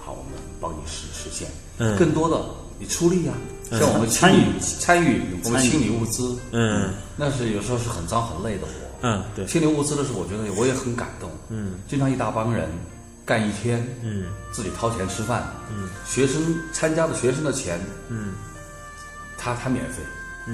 [0.00, 1.48] 好，我们帮你实实现。
[1.78, 1.96] 嗯。
[1.98, 2.44] 更多的
[2.78, 3.32] 你出力呀、
[3.70, 4.58] 像我们参与。
[4.60, 6.94] 参与我们清理物资，嗯。
[7.16, 8.72] 那是有时候是很脏很累的活。
[9.02, 9.44] 嗯对。
[9.46, 11.30] 清理物资的时候，我觉得我也很感动。
[11.50, 11.74] 嗯。
[11.88, 12.68] 经常一大帮人
[13.26, 14.26] 干一天，嗯。
[14.52, 16.42] 自己掏钱吃饭，嗯，学生
[16.72, 18.34] 参加的学生的钱，嗯。
[19.38, 20.02] 他他免费，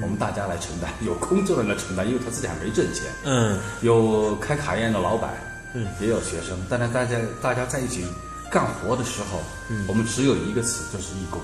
[0.02, 3.04] 我们大家来承担， 有工作的人来承担，因为他自己还没挣钱。
[3.24, 5.30] 嗯有开卡宴的老板，
[5.74, 8.04] 嗯，也有学生，但是大家大家在一起
[8.50, 11.40] 干活的时候，嗯，我们只有一个词，就是义工，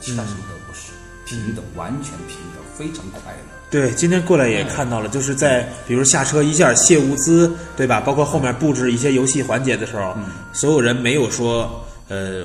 [0.00, 0.92] 其他什么都不是。
[1.24, 3.38] 平等，完全平等，非常快乐。
[3.68, 8.00] 对，今天过来也看到了，就是在比如下车一下卸物资，对吧？
[8.00, 10.16] 包括后面布置一些游戏环节的时候，
[10.52, 12.44] 所有人没有说呃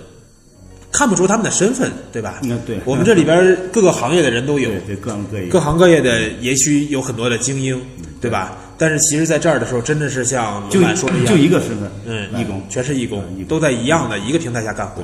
[0.92, 2.40] 看不出他们的身份，对吧？
[2.44, 4.70] 那对我们这里边各个行业的人都有，
[5.02, 7.82] 各行各业，各行各业的也许有很多的精英，
[8.20, 8.58] 对吧？
[8.78, 15.04] 但是其实在这儿的时候，真的是像就老板说的一样，就一个身份，嗯，义工，全是义工嗯义，工都在一样的一个平台下干活。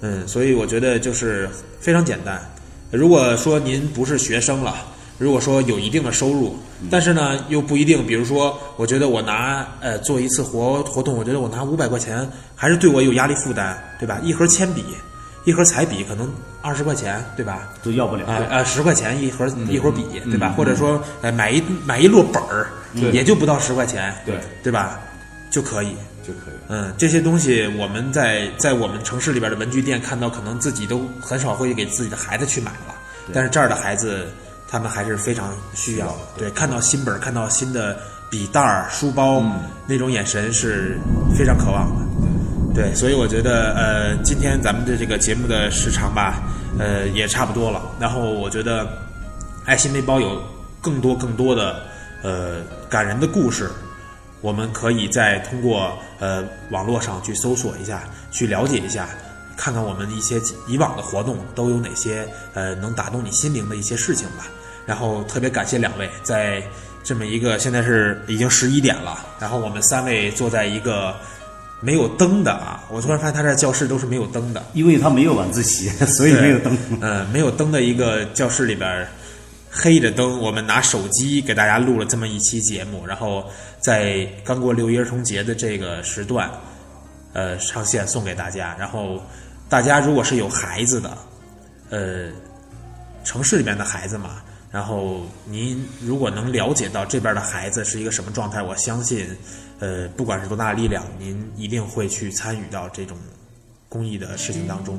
[0.00, 1.48] 嗯，所以我觉得就是
[1.80, 2.40] 非常简单。
[2.90, 4.74] 如果说您不是学生了，
[5.18, 6.56] 如果说有一定的收入，
[6.88, 14.20] 但是呢又不一定，比如说，我觉得我拿呃做一次活活动，我觉得我拿五百块钱还是对我有压力负担，对吧？
[14.22, 14.84] 一盒铅笔，
[15.48, 16.30] 一盒彩笔可能
[16.60, 17.70] 二十块钱，对吧？
[17.82, 18.26] 都要不了。
[18.26, 20.52] 啊啊，十块钱一盒一盒笔，对吧？
[20.54, 25.00] 或者说，呃，买一买一摞本儿，也就不到十块钱，对对吧？
[25.50, 25.96] 就可以。
[26.22, 26.54] 就可以。
[26.68, 32.94] 嗯，这些东西我们在在我们城市里边的文具店看到，可能自己都很少会给自己的孩子去买了，
[33.32, 34.26] 但是这儿的孩子
[34.70, 36.18] 他们还是非常需要的。
[36.36, 39.42] 对，看到新本儿，看到新的笔袋儿、书包，
[39.86, 40.98] 那种眼神是
[41.34, 42.27] 非常渴望的。
[42.78, 46.40] 对，所以我觉得，呃，今天咱们的这个节目的时长吧，
[46.78, 47.82] 呃，也差不多了。
[47.98, 48.86] 然后我觉得，
[49.64, 50.40] 爱心背包有
[50.80, 51.82] 更多更多的
[52.22, 53.68] 呃感人的故事，
[54.42, 59.08] 我们可以再通过呃网络上去搜索一下，去了解一下，
[59.56, 64.46] 看看我们一些以往的活动都有哪些呃能打动你心灵的一些事情吧。
[64.86, 66.62] 然后特别感谢两位，在
[67.02, 71.16] 这么一个现在是已经十一点了，然后我们三位坐在一个
[71.80, 76.76] 没有灯的啊，我突然发现他这教室都是没有灯的，因为他没有晚自习， 所以没有灯。
[77.00, 79.08] 嗯，没有灯的一个教室里边儿，
[79.70, 83.44] 黑着灯，我们拿手机给大家录了这么一期节目，然后
[83.78, 86.50] 在刚过六一儿童节的这个时段，
[87.32, 88.74] 呃，上线送给大家。
[88.78, 89.22] 然后
[89.68, 91.16] 大家如果是有孩子的，
[91.90, 92.30] 呃，
[93.22, 99.28] 城市里面的孩子嘛，然后您如果能了解到这边的孩子是一个什么状态，我相信，
[99.80, 103.16] 呃，不管是多大的力量，您一定会去参与到这种
[103.88, 104.98] 公益的事情当中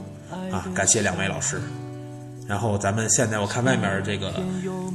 [0.52, 0.66] 啊！
[0.74, 1.60] 感谢两位老师。
[2.48, 4.34] 然后咱们现在我看外面这个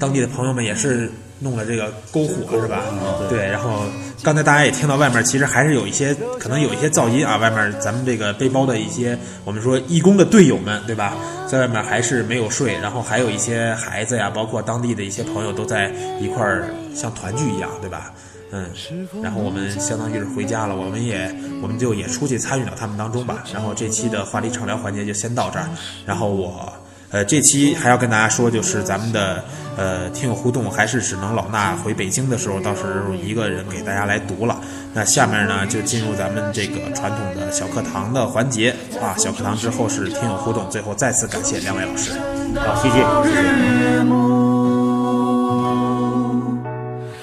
[0.00, 1.08] 当地的朋友们也是
[1.38, 2.82] 弄了这个篝火是吧？
[3.28, 3.46] 对。
[3.46, 3.84] 然后
[4.24, 11.14] 刚才大家也听到外面其实还是有一些可能有一些噪音啊，外面咱们这个背包的一些我们说义工的队友们对吧，
[11.46, 18.12] 在外面还是没有睡，然后还有一些孩子呀，包括当地的一些朋友都在一块儿像团聚一样对吧？
[18.56, 18.70] 嗯，
[19.20, 23.42] 然后我们相当于是回家了，我们也我们就也出去参与到他们当中吧。
[23.52, 25.68] 然后这期的话题畅聊环节就先到这儿，
[26.06, 26.72] 然后我。
[27.10, 29.44] 呃，这期还要跟大家说，就是咱们的
[29.76, 34.60] 呃听友互动，还是只能老衲回北京的时候，到时候一个人给大家来读了。
[34.92, 39.14] 那下面呢，就进入咱们这个传统的小课堂的环节啊。
[39.16, 42.10] 小课堂之后是听友互动，最后再次感谢两位老师。
[42.56, 43.44] 好，谢谢，谢谢。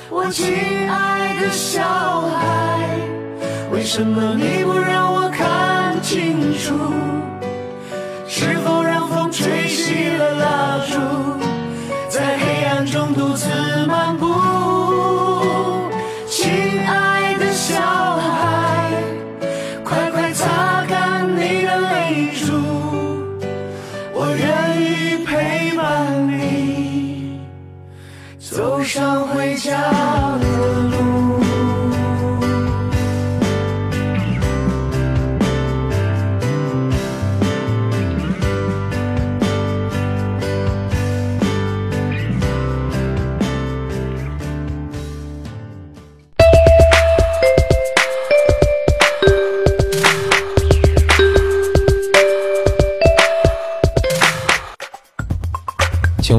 [0.10, 1.11] 我亲爱
[1.42, 1.82] 的小
[2.22, 2.88] 孩，
[3.72, 6.76] 为什么你不让我看清楚？
[8.28, 11.00] 是否让风吹熄了蜡烛，
[12.08, 13.50] 在黑暗中独自
[13.88, 14.31] 漫步？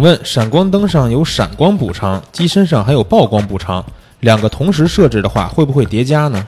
[0.03, 3.85] 问闪光灯上有闪光补偿，机身上还有曝光补偿，
[4.19, 6.45] 两个同时设置的话，会不会叠加呢？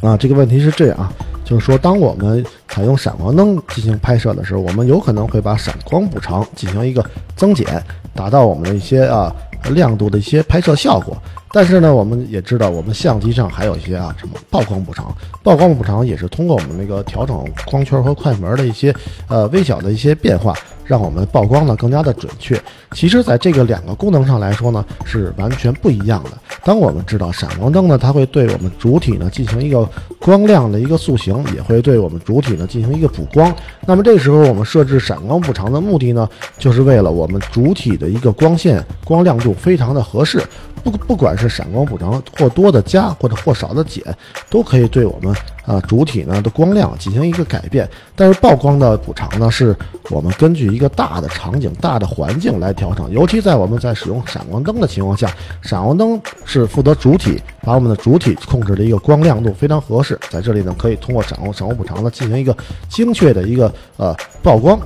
[0.00, 1.12] 啊，这个问题是这样啊，
[1.44, 7.04] 就是说，当我们采用闪光灯进行拍摄的时候，我们有可能会把闪光补偿进行一个
[7.36, 7.66] 增减，
[8.14, 9.30] 达到我们的一些啊
[9.72, 11.14] 亮度的一些拍摄效果。
[11.52, 18.94] 但是呢，我们也知道，我们相机上还有一些啊什么曝光补偿，曝光补偿也是通过我们那个调整光圈和快门的一些
[19.26, 22.60] 呃微小的一些变化，让我们曝光呢更加的准确。
[22.92, 26.30] 其实，在这个两个功能上来说呢，是完全不一样的。
[26.62, 29.88] 当我们知道闪光灯呢，它会对我们主体呢进行一个
[30.20, 33.52] 光亮的一个塑形，也会对我们主体呢进行一个补光。
[33.86, 36.28] 那么这时候我们设置闪光补偿的目的呢，
[36.58, 40.42] 就是为了我们主体的一个光线光亮度非常的合适，
[40.82, 44.02] 不不管是闪光补偿或多的加或者或少的减，
[44.48, 45.34] 都可以对我们
[45.70, 47.88] 啊主体呢的光亮进行一个改变。
[48.16, 49.76] 但是曝光的补偿呢，是
[50.10, 53.10] 我们根据一个大的场景、大的环境来调整。
[53.10, 55.30] 尤其在我们在使用闪光灯的情况下，
[55.62, 60.18] 闪光灯是负责主体把我们的主体控制的一个光亮度非常合适。
[60.28, 62.56] 在这里呢，可以通过闪光闪光补偿呢进行一个
[62.88, 64.78] 精确的一个呃曝光。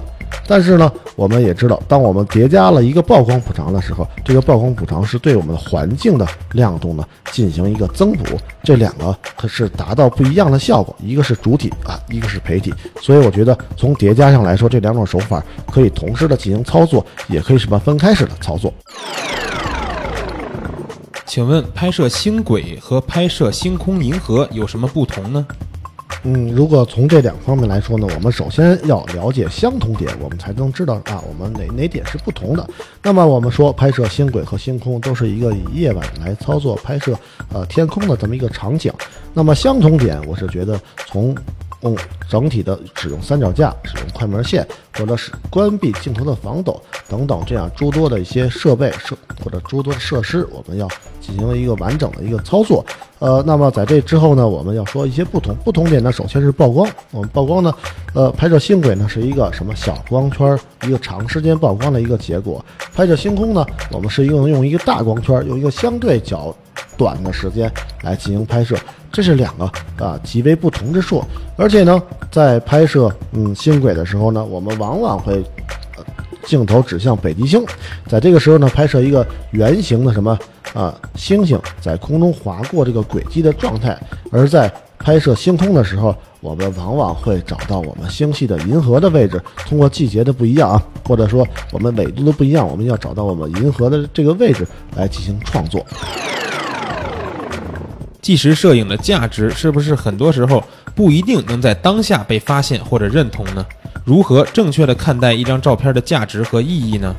[0.49, 18.75] 但是呢，我们也知道，当我们叠加了一个曝光补偿的时候，这个曝光补偿是对我们的环境的亮度呢进行一个增补，这两个可是达到不一样的效效果，一个是主体啊，一个是陪体，所以我觉得从叠加上来说，这两种手法可以同时的进行操作，也可以什么分开式的操作。
[21.27, 25.47] 请问拍摄星轨和拍摄星空银河有什么不同呢？
[26.27, 32.67] 嗯，如果从这两方面来说呢，我们首先要了解相同点，我们才能知道啊，我们哪哪点是不同的。
[33.03, 37.15] 那么我们说拍摄星轨和星空都是一个以夜晚来操作拍摄
[37.53, 38.91] 呃天空的这么一个场景。
[39.35, 41.37] 那么相同点，我是觉得从
[41.85, 41.97] 嗯
[42.29, 44.67] 整体的使用三脚架、使用快门线，
[44.99, 50.89] 或者是关闭镜头的防抖等等这样诸多的一些设备设或者诸多的设施，我们要
[51.21, 52.85] 进行了一个完整的一个操作。
[53.19, 56.91] 呃，那么在这之后呢，我们要说一些不同不同点呢，首先是曝光。
[57.11, 57.73] 我们曝光呢，
[58.15, 62.59] 呃，拍摄星轨呢是一个什么小光圈，一个长时间曝光的一个结果；
[62.95, 66.55] 拍摄星空呢，我们是用用一个大光圈，用一个相对较
[66.97, 67.71] 短的时间
[68.03, 68.77] 来进行拍摄，
[69.15, 69.65] 这是两个
[70.05, 71.25] 啊极为不同之处。
[71.57, 75.43] 而且呢，在拍摄嗯星轨的时候呢，我们往往会。
[75.97, 76.05] 呃
[76.47, 77.65] 镜头指向北极星，
[78.07, 80.39] 在这个时候呢，拍摄一个圆形的什么
[80.75, 83.97] 啊星星在空中划过这个轨迹的状态；
[84.31, 95.83] 而在拍摄星空的时候，我们往往会找到我们星系的银河的位置，通过季节的不一样啊，或者说我们纬度的不一样，我们要找到我们银河的这个位置来进行创作。
[98.25, 100.65] 纪实摄影的价值是不是很多时候
[100.95, 103.67] 不一定能在当下被发现或者认同呢？
[104.05, 107.17] 如何正确的看待一张照片的价值和意义呢？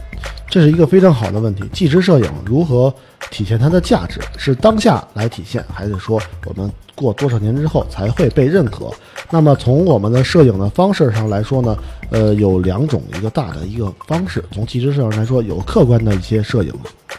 [0.48, 1.64] 这是一个非常好的问题。
[1.74, 2.94] 纪实摄影如何
[3.32, 4.22] 体现它的价值？
[4.38, 8.92] 是当下来体现，还是说我们过多少年之后才会被认可？
[9.32, 11.76] 那么从我们的摄影的方式上来说呢，
[12.12, 14.46] 呃，有两种一个大的一个方式。
[14.52, 16.72] 从纪实摄影来说，有客观的一些摄影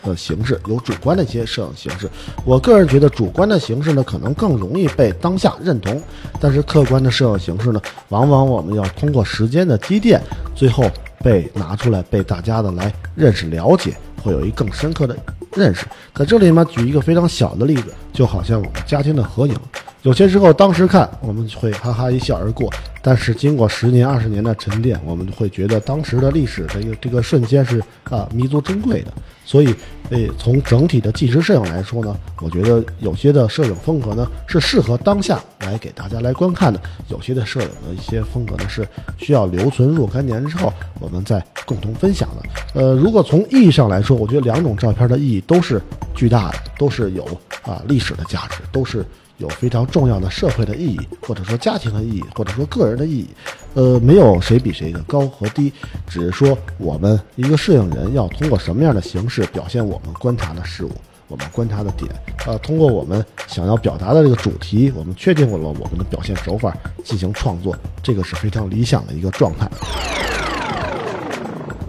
[0.04, 2.08] 的形式，有主观的一些摄影形式。
[2.44, 6.00] 我个人觉得主观的形式呢，可能更容易被当下认同，
[6.40, 10.20] 但是客观的摄影形式呢，往往我们要通过时间间的积淀，
[10.54, 10.84] 最后
[11.24, 15.16] 被拿出来被大家的来认识了解，会有一更深刻的
[15.56, 15.86] 认识。
[16.14, 19.56] 在这里呢，举一个非常小的例子，就好像我们家庭的合影，
[20.02, 29.12] 有些时候当时看我们会哈哈一笑而过，但是经过十年、二十年的沉淀，我们会觉得当时的历史的一个这个瞬间是啊弥足珍贵的。
[29.44, 29.72] 所以，
[30.10, 38.88] 诶，从整体的纪实摄影来说呢，我觉得有些的摄影风格呢是适合当下来给大家来观看的，有些的摄影的一些风格呢是
[39.18, 42.80] 需要留存若干年之后我们再共同分享的。
[42.80, 45.82] 呃，如果从意义上来说，我觉得两种照片的意义都是
[46.14, 47.24] 巨大的，都是有
[47.62, 49.04] 啊历史的价值，都是。
[49.38, 53.28] 有非常重要的社会的意义，或者说家庭的意义，或者说个人的意义，
[53.74, 55.70] 呃，没有谁比谁的高和低，
[56.06, 60.92] 只是说我们一个摄影人要通过什么样的形式表现我们观察的事物，
[61.28, 62.10] 我们观察的点，
[62.46, 69.68] 呃，通过我们想要表达的这个主题，我们确定了我们的表现手法进行创作，这个是非常理想的一个状态。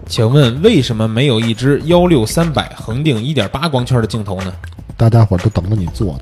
[0.08, 4.52] 请问为什么没有一支幺六三百恒定一点八光圈的镜头呢？
[4.96, 6.20] 大家伙儿都等着你做呢。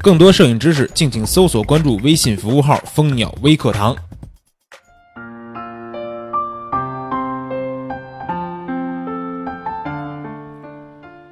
[0.00, 3.96] 更多摄影知识，敬请搜索关注微信服务号“蜂鸟微课堂”。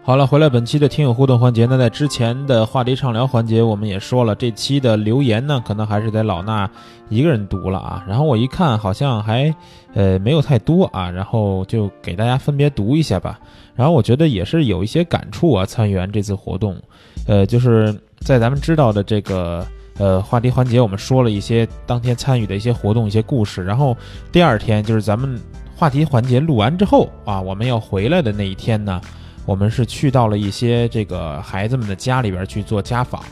[0.07, 1.67] 好了，回来本期的听友互动环节。
[1.67, 6.69] 那在之前的话题畅聊环节，我们也说了，这期的留言呢，可能还是得老衲
[7.09, 8.05] 一个人读了啊。
[8.07, 9.53] 然后我一看，好像还
[9.95, 13.41] 呃没有太多啊，然后就给大家分别读一下吧。
[13.75, 16.81] 然后我觉得也是有一些感触啊，参与完这次活动，
[17.27, 19.67] 呃，就是在咱们知道的这个
[19.99, 23.65] 呃话题环节，我们说了一些当天参与的一些活动、一些故事。
[23.65, 23.97] 然后
[24.31, 25.37] 第二天就是咱们
[25.75, 29.01] 话题环节录完之后啊，我们要回来的那一天呢。
[29.47, 33.23] 我们是去到了一些这个孩子们的家里边去做家访，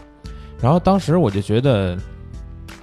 [0.62, 1.98] 然后当时我就觉得，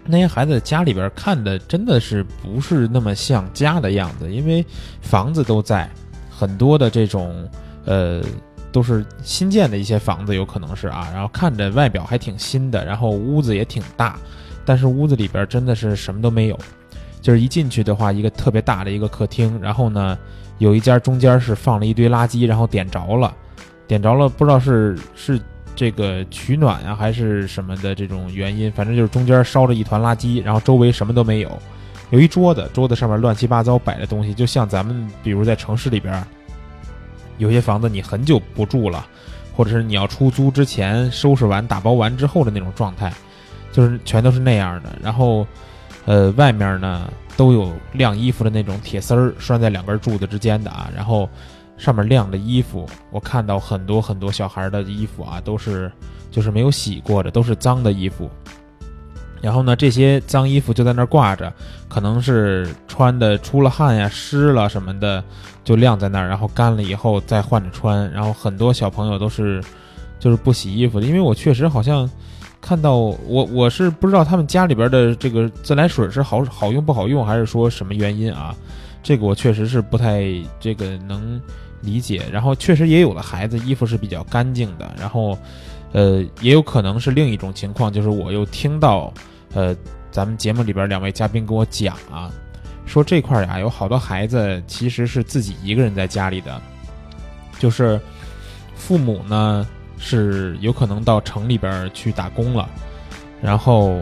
[0.06, 4.64] 那些孩子家里边看的真的是不是那么像家的样子，因为
[5.00, 5.90] 房子都在，
[6.30, 7.50] 很多的这种
[7.86, 8.22] 呃
[8.70, 14.20] 都是新建的一些房子，有可能是啊，然后看着外表还挺新的，然后屋子也挺大，
[14.66, 16.60] 但是屋子里边真的是什么都没有，
[17.22, 20.18] 就是一进去的话，一个特别大的一个客厅，然后呢。
[20.62, 23.34] 有一家中间是放了一堆垃圾，然后点着了，
[23.88, 25.42] 点着了，不知道是是
[25.76, 31.52] 这个取暖呀、还是什么的这种原因，反正就是中间烧着一团垃圾，然后周围什么都没有，
[32.12, 36.24] 有一桌子，桌子上面乱七八糟摆的东西，就像咱们比如在城市里边，
[37.40, 39.04] 有些房子你很久不住了，
[39.56, 43.12] 或者是你要出租之前收拾完打包完之后的那种状态，
[43.72, 44.96] 就是全都是那样的。
[45.02, 45.48] 然后，
[46.06, 51.30] 呃，外面呢都有晾衣服的那种铁丝儿拴在两根柱子之间的啊，然后
[51.78, 55.92] 上面晾的衣服，我看到很多很多小孩的衣服啊，都是
[56.30, 58.30] 就是没有洗过的，都是脏的衣服。
[59.42, 61.52] 然后呢，这些脏衣服就在那儿挂着，
[61.88, 65.24] 可能是穿的出了汗呀、湿了什么的，
[65.64, 68.12] 就晾在那儿，然后干了以后再换着穿。
[68.12, 69.60] 然后很多小朋友都是
[70.20, 72.08] 就是不洗衣服的，因为我确实好像
[72.62, 78.56] 看到我我是不知道他们家里边的这个自来水是好好用不好用，还是说什么原因啊？
[79.04, 80.24] 这个我确实是不太
[80.60, 81.42] 这个能
[81.82, 82.24] 理解。
[82.32, 85.38] 然后确实也有的孩子衣服是比较干净的，然后
[85.92, 89.12] 呃也有可能是另一种情况，就是我又听到
[89.54, 89.76] 呃
[90.12, 92.32] 咱们节目里边两位嘉宾跟我讲啊，
[92.86, 96.62] 说这块儿呀有好多孩子其实是自己一个人在家里的，
[97.58, 98.00] 就是
[98.76, 99.68] 父母呢
[100.04, 102.68] 是有可能到城里边去打工了，
[103.42, 104.02] 然后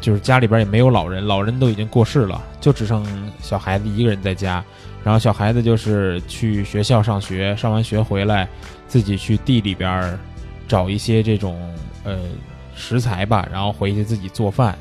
[0.00, 3.04] 就是家里边也没有老人，老人都已经过世了，就只剩
[3.40, 4.62] 小孩子一个人在家。
[5.02, 8.46] 然后小孩子就是去学校上学，上完学回来，
[8.86, 10.18] 自己去地里边
[10.68, 11.72] 找一些这种
[12.04, 12.18] 呃
[12.74, 14.76] 食材吧，然后回去自己做饭，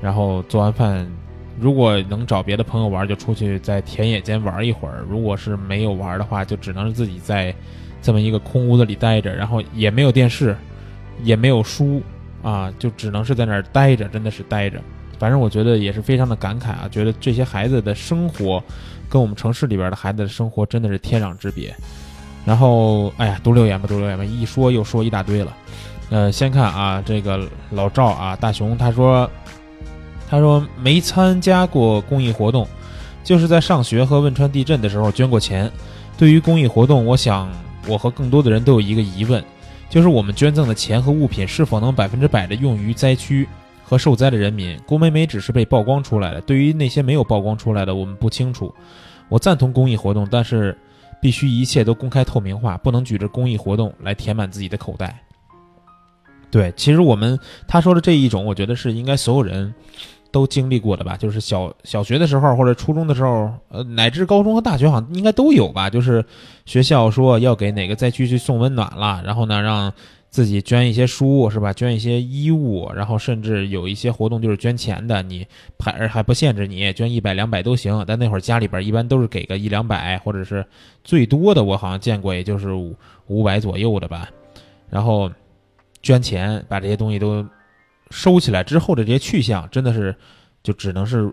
[0.00, 1.06] 然后做完饭，
[1.60, 7.52] 如果能找别的朋友玩，就出去在田野间玩一会儿；如果是没有玩的话，就只能是自己在
[8.06, 10.56] 这么一个空屋子里待着，然后也没有电视，
[11.24, 12.00] 也没有书
[12.40, 14.80] 啊，就只能是在那儿待着，真的是待着。
[15.18, 18.62] 反正我觉得也是非常的感慨啊，觉得这些孩子的生活
[19.08, 21.74] 跟我们城市里边的孩子的生活真的是天壤之别。
[22.44, 25.52] 然后，哎呀，读留言吧，读留言吧，一说又说一大堆了。
[26.10, 29.28] 呃，先看啊，这个老赵啊，大熊他说，
[30.30, 32.68] 他说没参加过公益活动，
[33.24, 35.68] 就是在上学和汶川地震的时候捐过钱。
[36.16, 37.50] 对于公益活动，我想
[37.88, 39.42] 我和更多的人都有一个疑问，
[39.88, 43.48] 就是我们捐赠的钱和物品是否能百分之百的用于灾区
[43.84, 44.78] 和受灾的人民？
[44.86, 48.74] 郭美美只是被曝光出来的，对于那些没有曝光出来的，我们不清楚。
[49.28, 50.76] 我赞同公益活动，但是
[51.20, 55.20] 必须一切都公开透明化，不能举着公益活动来填满自己的口袋。
[56.50, 59.74] 对，其实我们他说的这一种，我觉得是应该所有人
[60.30, 61.16] 都经历过的吧。
[61.16, 65.90] 就是小小学的时候或者初中的时候，呃，乃至高中和大学，好像应该都有吧。
[65.90, 66.24] 就是
[66.64, 69.92] 学校说要给哪个灾区去送温暖了，然后呢，让
[70.28, 71.72] 自己捐一些书，是吧？
[71.72, 75.46] 捐一些衣物，然后甚至有一些活动就是捐钱的，你
[75.78, 78.04] 还还不限制你捐一百两百都行。
[78.06, 80.64] 但那会儿家里边一般都是给个一两百，或者是
[81.02, 82.94] 最多的我好像见过也就是五
[83.28, 84.28] 五百左右的吧。
[84.90, 85.30] 然后
[86.02, 87.44] 捐钱把这些东西都
[88.10, 90.14] 收起来之后的这些去向，真的是
[90.62, 91.32] 就只能是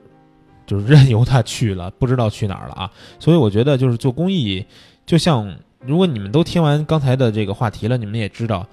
[0.65, 2.91] 就是任由它去了，不知道去哪儿了啊。
[3.19, 4.65] 所以我觉得就是做公益，
[5.05, 8.65] 就像如果你们都听完刚才的这个话题了，你们也知道，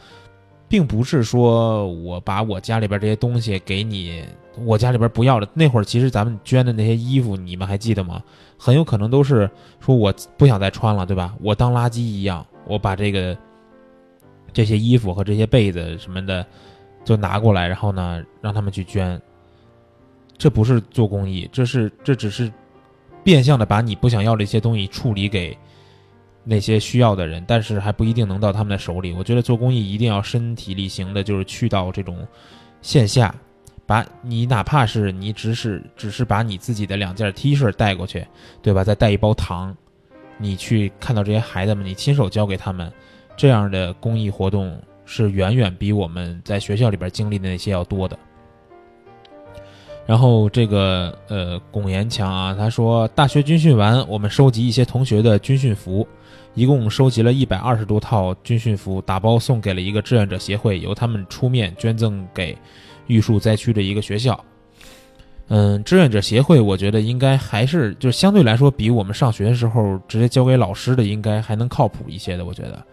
[0.69, 4.25] 并不是说我把我家里边这些东西给你，
[4.65, 5.49] 我家里边不要了。
[5.53, 8.23] 那会儿其实咱们捐的那些衣服，你们还记得吗？
[8.57, 11.35] 很有可能都是说我不想再穿了，对吧？
[11.41, 13.37] 我当垃圾一样，我把这个
[14.53, 16.47] 这些衣服和这些被子什么的
[17.11, 19.21] 就拿过来，然后呢让他们去捐。
[20.39, 22.51] 这不是做公益，这是这只是
[23.25, 25.59] 变相的把你不想要的一些东西处理给
[26.45, 29.13] 那些需要的人，但是还不一定能到他们的手里。
[29.13, 32.25] 我觉得做公益一定要身体力行的，就是去到这种
[32.81, 33.35] 线下，
[33.87, 38.25] 把你哪怕是你只是只是把你自己的两件 T 恤带过去，
[38.63, 38.85] 对吧？
[38.85, 39.77] 再带一包糖，
[40.39, 42.89] 你去看到这些孩子们，你亲手交给他们，
[43.37, 44.81] 这样的公益活动
[45.13, 48.17] 是远远比我们在学校里边经历的那些要多的。
[50.07, 56.07] 然后这个呃，龚延强啊，他说大学军训完，我们收集一些同学的军训服，
[56.55, 62.57] 一共收集了一百二十多套军训服，打包送给了一个志愿者协会，由他们出面捐赠给
[63.09, 64.39] 玉树灾区的一个学校。
[65.49, 72.87] 嗯，志愿者协会，我觉得应该还是就相对来说，比我们上学的时候直接交给老师的，应该还能靠谱一些的，我觉得。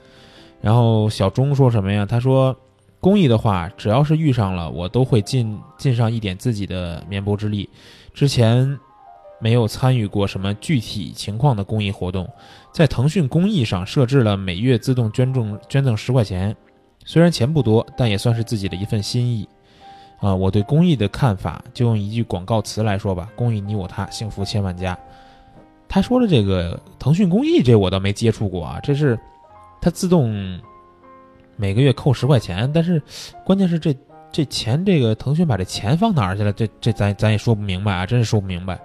[0.61, 2.05] 然后小钟说什么呀？
[2.05, 2.55] 他说。
[2.99, 7.69] 公益的话，只要是遇上了，我都会尽尽上一点自己的绵薄之力。
[8.11, 8.77] 之前
[9.39, 12.27] 没有参与过什么具体情况的公益活动，
[12.73, 16.53] 在腾讯公益上设置了每月自动捐赠捐赠十块钱，
[17.05, 19.47] 虽然钱不多，但也算是自己的一份心意。
[20.19, 24.97] 啊，我对公益的看法，就用一句广告词来说吧：公益你我他，幸福千万家。
[25.87, 29.17] 他说的这个腾讯公益，这我倒没接触过啊，这是
[29.81, 30.59] 它自动
[31.55, 33.01] 每个月扣十块钱，但是
[33.45, 33.95] 关键是这
[34.31, 36.51] 这钱，这个腾讯把这钱放哪儿去了？
[36.53, 38.79] 这这咱咱也说不明白啊，真是说不明白。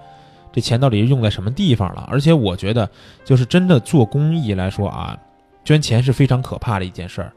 [0.52, 2.06] 这钱到底是用在什么地方了？
[2.10, 2.88] 而且我觉得，
[3.24, 5.18] 就是真的做公益来说啊，
[5.64, 7.32] 捐钱是非常可怕的一件事儿。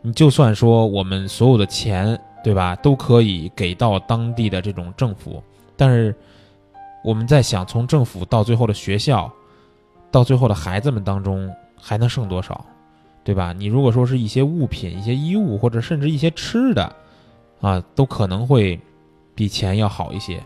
[0.00, 5.42] 你就算说我们所有的钱，对吧，都可以给到当地的这种政府，
[5.76, 6.14] 但是
[7.02, 9.30] 我们在想，从政府到最后的学校，
[10.10, 11.50] 到最后的孩子们当中，
[11.86, 12.64] 还能剩多少？
[13.22, 13.52] 对吧？
[13.52, 16.90] 你如果说是一些物品、一些衣物，或者甚至一些吃的，
[17.60, 18.78] 啊，都可能会
[19.34, 20.42] 比钱要好一些。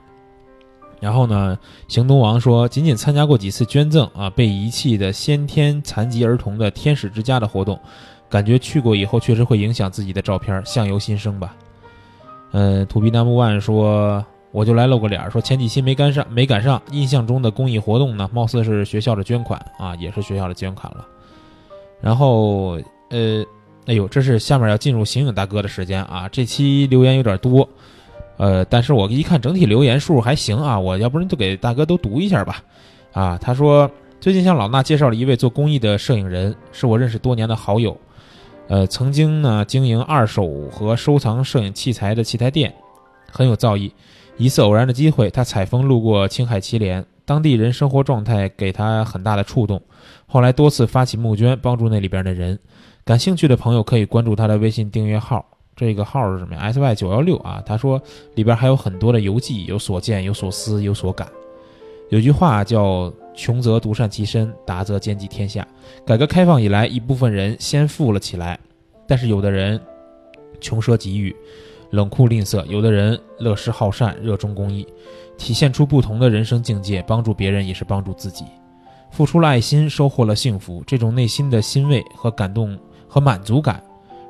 [1.01, 7.79] 然后呢，行动王说，仅仅参加过几次捐赠啊，被遗弃的先天残疾儿童的天使之家的活动，
[8.29, 11.55] 感觉去过以后确实会影响自己的照片，相由心生吧。
[12.53, 16.81] 嗯，土逼 number one 说，我就来露个脸，说前几期没赶上，没赶上。
[16.93, 21.05] 印象中的公益活动呢，貌似是学校的捐款啊，也是学校的捐款了。
[22.01, 22.79] 然后，
[23.11, 23.45] 呃，
[23.87, 26.29] 哎呦，这是下面要进入刑警大哥的时间啊！
[26.31, 27.69] 这期留言有点多，
[28.37, 32.63] 呃，但是我一看整体留言数还行啊，我要不然就给大哥都读一下吧。
[33.13, 33.91] 啊，他说
[34.21, 37.99] 最近向老衲介绍了一位做公益的摄影人，是我认识多年的好友，
[38.69, 42.73] 呃，曾经呢经营二手和收藏摄影器材的器材店，
[43.33, 43.91] 很有造诣。
[44.37, 49.83] 一次偶然的机会，他采风路过青海祁连，当地人生活状态给他很大的触动。
[50.31, 52.59] 后来多次发起募捐，帮助那里边的人。
[53.03, 55.43] 感兴趣的朋友可以关注他的微信订阅号，
[55.75, 57.63] 这个号是什么呀？sy 九幺六啊。
[57.65, 58.01] 他说
[58.35, 61.27] 里边还有很多的游记，有所见，有所思，有所感。
[62.11, 65.67] 有句话叫“穷则独善其身，达则兼济天下”。
[66.05, 68.61] 改革开放以来，一部分人先富了起来，
[69.07, 69.81] 但是有的人
[70.61, 71.35] 穷奢极欲、
[71.93, 74.87] 冷酷吝啬；有的人乐施好善、热衷公益，
[75.39, 77.03] 体现出不同的人生境界。
[77.07, 78.45] 帮助别人也是帮助自己。
[79.11, 82.79] 付出了爱心，收获了幸福，这种内心的欣慰和感动
[83.09, 83.83] 和满足感，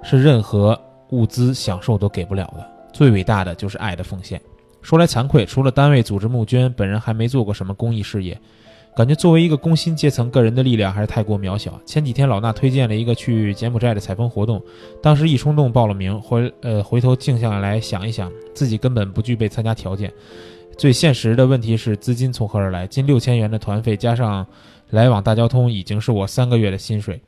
[0.02, 2.66] 是任何物资享受都给不了的。
[2.92, 4.40] 最伟大的就是爱的奉献。
[4.80, 8.40] 说来惭愧，除了单位组织募捐，本人还没做过什么公益事业，
[8.96, 11.78] 感觉作为一个工薪阶层，个人的力量还是太过渺小。
[11.84, 14.62] 前几天老衲推荐了一个去柬埔寨的采风活动，
[15.02, 20.12] 当时一冲动报了名，回呃回头静下来想一想，自己根本不具备参加条件。
[20.78, 22.86] 最现实的问题是资金从何而来？
[22.86, 24.46] 近六千元的团费加上
[24.90, 27.20] 来往大交通，已经是我三个月的薪水。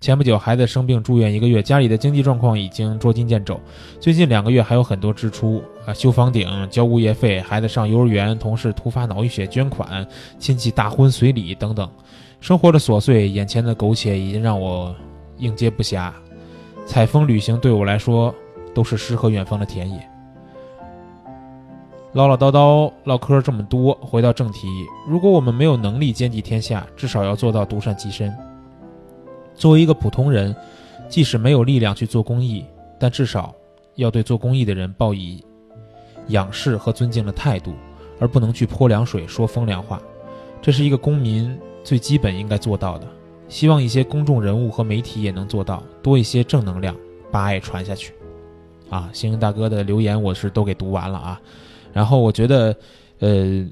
[0.00, 3.60] 前不久孩子生病住院一个月，家里的经济状况已经捉襟见肘。
[3.98, 10.06] 最近两个月还有很多支出啊，修房顶、交物业费、孩子上幼儿园、同事突发脑溢血捐款、
[10.38, 11.90] 亲戚大婚随礼等等，
[12.40, 14.94] 生活的琐碎，眼前的苟且已经让我
[15.38, 16.12] 应接不暇。
[16.86, 18.32] 采风旅行对我来说
[18.72, 20.08] 都是诗和远方的田野。
[22.16, 24.66] 唠唠叨叨唠嗑这么多，回到正题，
[25.06, 28.34] 如果我们没有能力兼济天下，至少要做到独善其身。
[29.54, 30.56] 作为一个普通人，
[31.10, 32.64] 即使没有力量去做公益，
[32.98, 33.54] 但至少
[33.96, 35.44] 要对做公益的人报以
[36.28, 37.74] 仰视和尊敬的态度，
[38.18, 40.00] 而不能去泼凉水、说风凉话。
[40.62, 41.54] 这是一个公民
[41.84, 43.06] 最基本应该做到的。
[43.46, 46.96] 希望一些公众人物和媒体也能做到，多一些正能量，
[47.30, 48.14] 把爱传下去。
[48.88, 51.38] 啊，星星大哥的留言我是都给读完了啊。
[51.96, 52.76] 然后我觉得，
[53.20, 53.66] 呃，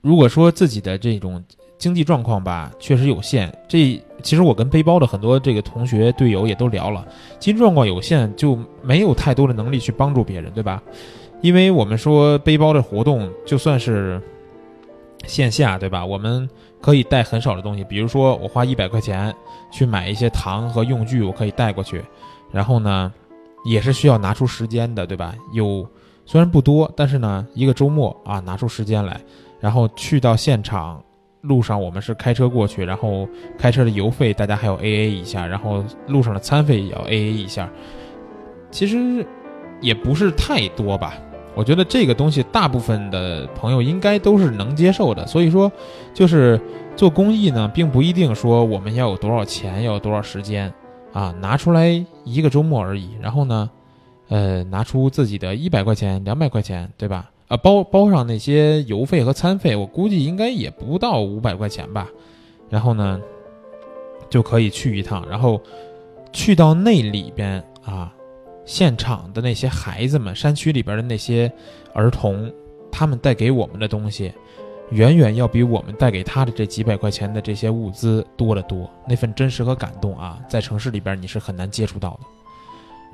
[0.00, 1.40] 如果说自己的这种
[1.78, 3.56] 经济状况吧，确实有限。
[3.68, 7.06] 这其实我跟背包的很多这个同学队友也都聊了，
[7.38, 10.82] 经济状况有限，就没有太多的能力去帮助别人，对吧？
[11.40, 14.20] 因为我们说背包的活动，就算是
[15.28, 16.04] 线下，对吧？
[16.04, 16.50] 我们
[16.80, 19.32] 可以带很少的东西，比如说我花一百块钱
[19.70, 22.02] 去买一些糖和用具，我可以带过去。
[22.50, 23.14] 然后呢，
[23.64, 25.32] 也是需要拿出时间的，对吧？
[25.52, 25.88] 有。
[26.28, 29.18] 虽然不多，但是呢，一个周末啊，拿出时间来，
[29.60, 31.02] 然后去到现场，
[31.40, 33.26] 路上我们是开车过去，然后
[33.56, 37.70] 开车的油费大家还要 A A 一下，然后路上的餐费也要 A A 一下，
[38.70, 39.26] 其实
[39.80, 41.14] 也不是太多吧。
[41.54, 45.26] 我觉得这个东西大部分的朋友应该都是能接受的。
[45.26, 45.72] 所以说，
[46.12, 46.60] 就是
[46.94, 50.70] 做公益呢，并不一定说我们要有多少钱，要有多少时间
[51.14, 53.12] 啊，拿出来一个周末而已。
[53.18, 53.70] 然后呢？
[54.28, 57.30] 呃，拿出自己的一百块钱、两百块钱，对吧？
[57.48, 62.06] 啊，包包上那些油费和餐费，我估计应该也不到五百块钱吧。
[62.68, 63.18] 然后呢，
[64.28, 65.26] 就可以去一趟。
[65.30, 65.58] 然后
[66.30, 68.12] 去到那里边啊，
[68.66, 71.50] 现场的那些孩子们，山区里边的那些
[71.94, 72.52] 儿童，
[72.92, 74.30] 他们带给我们的东西，
[74.90, 78.90] 远远要比我们带给他的这几百块钱的这些物资多得多。
[79.08, 82.20] 那份真实和感动啊，在城市里边你是很难接触到的。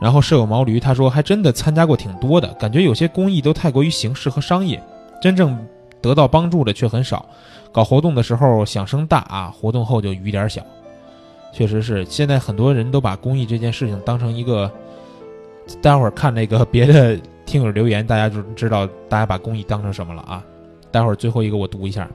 [0.01, 4.83] 然后舍友毛驴他说还真的参加过挺多的，感觉有些公益都太过于形式和商业，
[5.23, 5.57] 真正
[6.01, 7.25] 得到帮助的却很少。
[7.73, 10.63] 搞活动的时候响声大啊，活动后就雨点小。
[11.53, 14.71] 确实是，现在很多人都把公益这件事情当成一个，
[15.81, 20.45] 待会儿看那个别的听友留言，大家就知道大家把公益当成什么了啊。
[20.91, 22.09] 待会儿最后一个我读一下，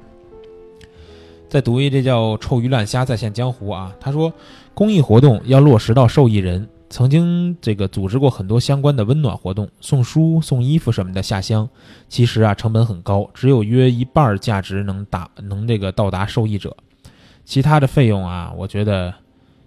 [1.47, 3.95] 再读一这叫臭鱼烂虾再现江湖啊。
[3.99, 4.31] 他说，
[4.73, 6.67] 公益活动要落实到受益人。
[6.89, 11.69] 曾经这个组织过很多相关的温暖活动，送书、送衣服什么的下乡。
[12.07, 16.75] 其实啊，成本很高，只有约一半价值能达能这个到达受益者，
[17.45, 19.13] 其他的费用啊，我觉得，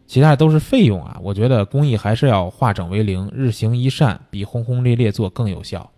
[0.06, 1.16] 其他的都是费用啊。
[1.22, 5.90] 我觉得公益还是要化整为零，日行一善比轰轰烈烈做更有效。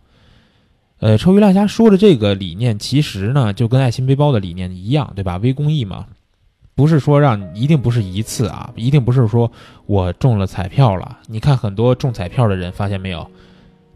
[0.98, 5.38] 呃，臭鱼烂虾说的这个理念，其实呢就跟爱心背包的理念一样，对吧？
[5.38, 6.06] 微公益嘛。
[6.76, 9.50] 不是说让一定不是一次啊，一定不是说
[9.86, 11.18] 我中了彩票了。
[11.26, 13.24] 你看很多中彩票的人，发现没有，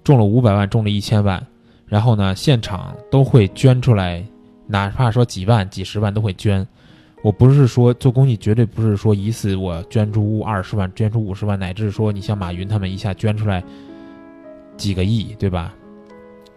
[0.04, 1.44] 中了五百万，中了一千万，
[1.86, 4.24] 然后呢，现场都会捐出来，
[4.66, 6.66] 哪怕说几万、几十万都会捐。
[7.24, 13.60] 我不是说做公益绝对不是说一次我捐出二十万、捐出五十万，乃至说你像马云他们一下捐出来
[14.76, 15.74] 几个亿，对吧？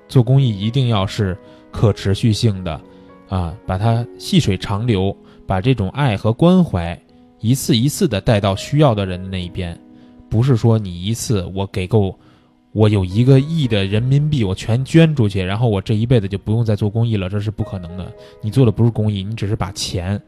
[0.07, 1.35] 做公益一定要是
[1.71, 2.79] 可持续性的
[3.27, 5.17] 啊，把它细水长流。
[5.45, 6.99] 把这种爱和关怀
[7.39, 9.77] 一次一次的带到需要的人那一边，
[10.29, 12.17] 不是说你一次我给够，
[12.71, 18.11] 我有一个亿的人民币我全捐出去，然后我这一辈子就不用再做公益了，这是不可能的。
[18.41, 20.21] 你做的不是公益，你只是把钱，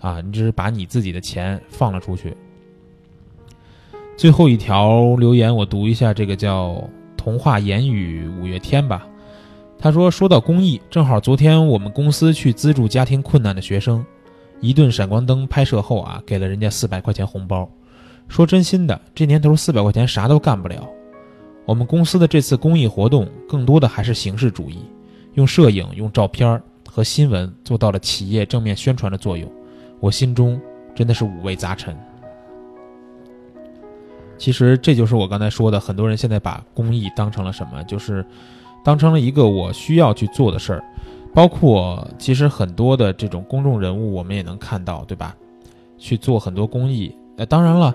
[0.00, 2.36] 啊，你只是把你自己的钱放了出去。
[4.16, 6.82] 最后一条留言我读一下，这个叫
[7.16, 9.06] 童话言语五月天吧，
[9.78, 14.04] 他说说到公益，正好昨天我们公司去资助家庭困难的学生。
[14.60, 17.68] 一顿闪光灯拍摄后啊，给了人家四百块钱红包。
[18.28, 20.86] 说真心的，这年头四百块钱啥都干不了。
[21.64, 24.78] 我们公司的这次公益活动，更多的还是形式主义，
[25.34, 29.50] 用摄影、用照片和新闻做到了企业正面宣传的作用。
[30.00, 30.60] 我心中
[30.94, 31.96] 真的是五味杂陈。
[34.36, 37.82] 其实这就是我刚才说的，很多人现在把公益当成了什么？
[37.84, 38.24] 就是
[38.84, 40.84] 当成了一个我需要去做的事儿。
[41.38, 45.36] 包括其实很多的这种公众人物，我们也能看到，对吧？
[45.96, 47.14] 去做很多公益。
[47.36, 47.94] 呃，当然了，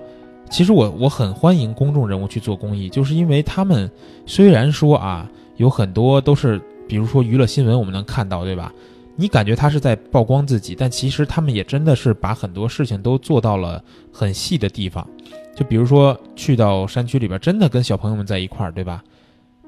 [0.50, 3.91] 其实我我很欢迎公众人物去做公益，就是因为他们
[4.26, 8.72] 虽然说啊，有很多都是，比如说娱乐新闻，我们能看到，对吧？
[9.18, 15.06] 你感觉他是在曝光自己，但其实他们也真的是把很多事情都做到了很细的地方。
[15.54, 19.04] 就比如说去到山区里边，真的跟小朋友们在一块儿，对吧？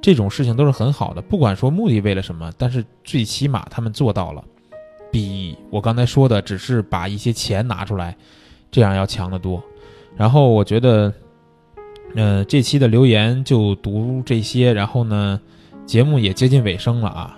[0.06, 4.44] 这种事情都是很好的，不管说目的为了什么，但是最起码他们做到了，
[5.12, 8.16] 比我刚才说的只是把一些钱拿出来，
[8.70, 9.60] 这样要强得多。
[10.16, 11.12] 然后我觉得，
[12.16, 15.42] 呃，这期的留言就读这些，然后呢，
[15.88, 17.36] 节目也接近尾声了啊。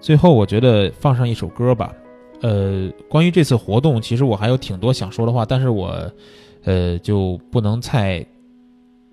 [0.00, 1.94] 最后我觉得放上一首歌吧。
[2.40, 6.10] 呃，关于这次活动，其实我还有挺多想说的话，但是我，
[6.64, 8.26] 呃，就不能太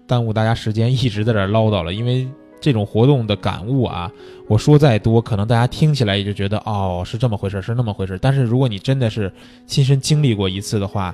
[0.08, 2.28] 耽误大家时间，一直在这唠叨了，因为。
[2.66, 4.12] 这种活动的感悟啊，
[4.48, 8.18] 我说再多，可能大家听起来也就觉得哦，是这么回事，是那么回事。
[8.20, 9.32] 但是如果你真的是
[9.68, 11.14] 亲身经历过一次的话，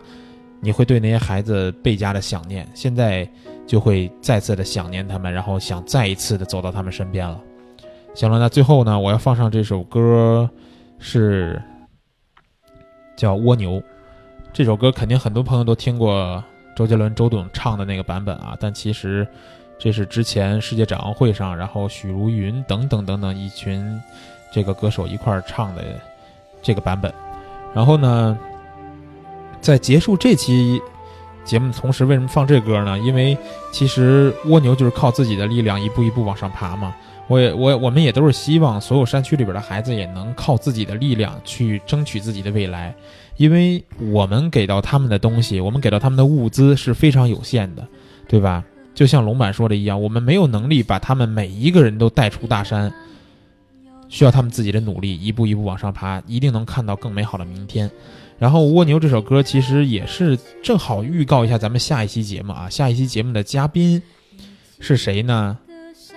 [0.62, 2.66] 你会对那些孩子倍加的想念。
[2.74, 3.30] 现在
[3.68, 7.38] 就会再次的想念他们，然后想再一次的走到他们身边了。
[8.16, 10.50] 行了，那最后呢，我要放上这首歌，
[11.00, 11.62] 是
[13.18, 13.72] 叫《蜗牛》。
[14.54, 16.42] 这首歌肯定很多朋友都听过
[16.78, 19.28] 周杰伦、周董唱的那个版本啊，但其实。
[19.84, 24.00] 这是之前世界展望会上，然后许茹芸等等等等一群
[24.54, 25.84] 这个歌手一块儿唱的
[26.62, 27.12] 这个版本。
[27.74, 28.38] 然后呢，
[29.60, 30.80] 在结束这期
[31.44, 33.00] 节目的同时，为什么放这歌呢？
[33.00, 33.36] 因为
[33.72, 36.96] 其实蜗牛就是靠自己的力量一步一步往上爬嘛。
[37.28, 42.94] 我也我我们也都是希望所有山区里边的孩子也能靠自己的力量去争取自己的未来，
[43.36, 47.88] 因为我们给到他们的东西，我们给到他们的物资是非常有限的，
[48.28, 48.64] 对吧？
[48.94, 52.92] 就像龙板说的一样，我们没有能力把他们每一个人都带出大山，
[54.10, 57.90] 需要他们自己的努力，一步一步往上爬，一定能看到更美好的明天。
[58.38, 64.02] 然后《蜗牛》这首歌其实也是正好预告一下咱们下一期节目啊，下一期节目的嘉宾
[64.80, 65.58] 是谁呢？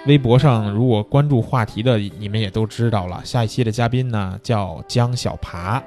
[0.07, 5.83] 微博上如果关注话题的你们也都知道了，下一期的嘉宾呢叫江小爬，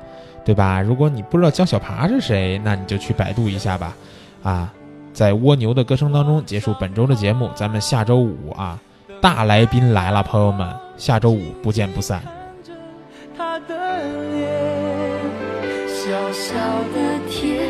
[0.45, 0.81] 对吧？
[0.81, 3.95] 如果你不知道江小爬是谁，那你就去百度一下吧，
[4.41, 4.73] 啊。
[5.17, 7.49] 在蜗牛的歌声当中结束本周的节目。
[7.55, 8.77] 咱们下周五啊，
[9.19, 12.21] 大来宾来了，朋友们，下周五不见不散。
[13.35, 13.75] 他的
[14.35, 14.47] 脸，
[15.87, 16.53] 小小
[16.93, 17.67] 的天，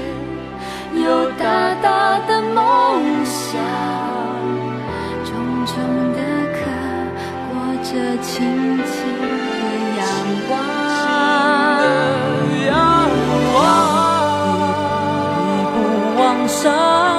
[0.94, 3.58] 有大大的梦想，
[5.24, 6.20] 的
[7.82, 8.44] 着轻
[8.84, 9.64] 轻的
[9.96, 10.04] 阳
[10.50, 10.52] 光。
[12.68, 12.76] 阳
[13.54, 13.56] 光，
[16.18, 17.17] 往上。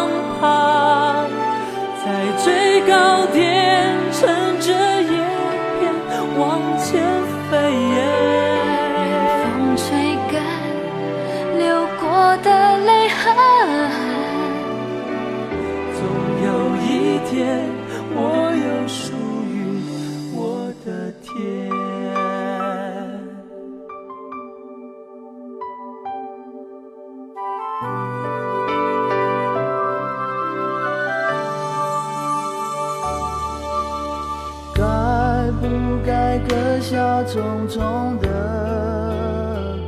[37.24, 38.26] 匆匆的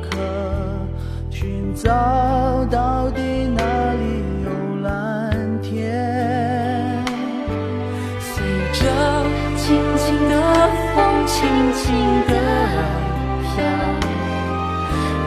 [0.01, 0.17] 客
[1.29, 1.89] 寻找
[2.69, 3.21] 到底
[3.55, 3.61] 哪
[3.93, 4.49] 里有
[4.83, 5.71] 蓝天。
[8.19, 8.43] 随
[8.73, 8.79] 着
[9.55, 10.33] 轻轻的
[10.93, 11.39] 风轻
[11.73, 11.95] 轻
[12.27, 12.31] 的
[13.41, 13.53] 飘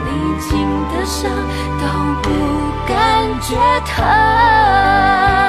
[0.05, 0.09] 历
[0.39, 0.51] 经
[0.89, 1.31] 的伤
[1.79, 1.83] 都
[2.21, 2.25] 不
[2.87, 2.93] 感
[3.41, 3.55] 觉
[3.85, 5.44] 疼。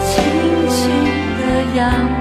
[0.00, 1.04] 轻轻
[1.38, 2.15] 的摇。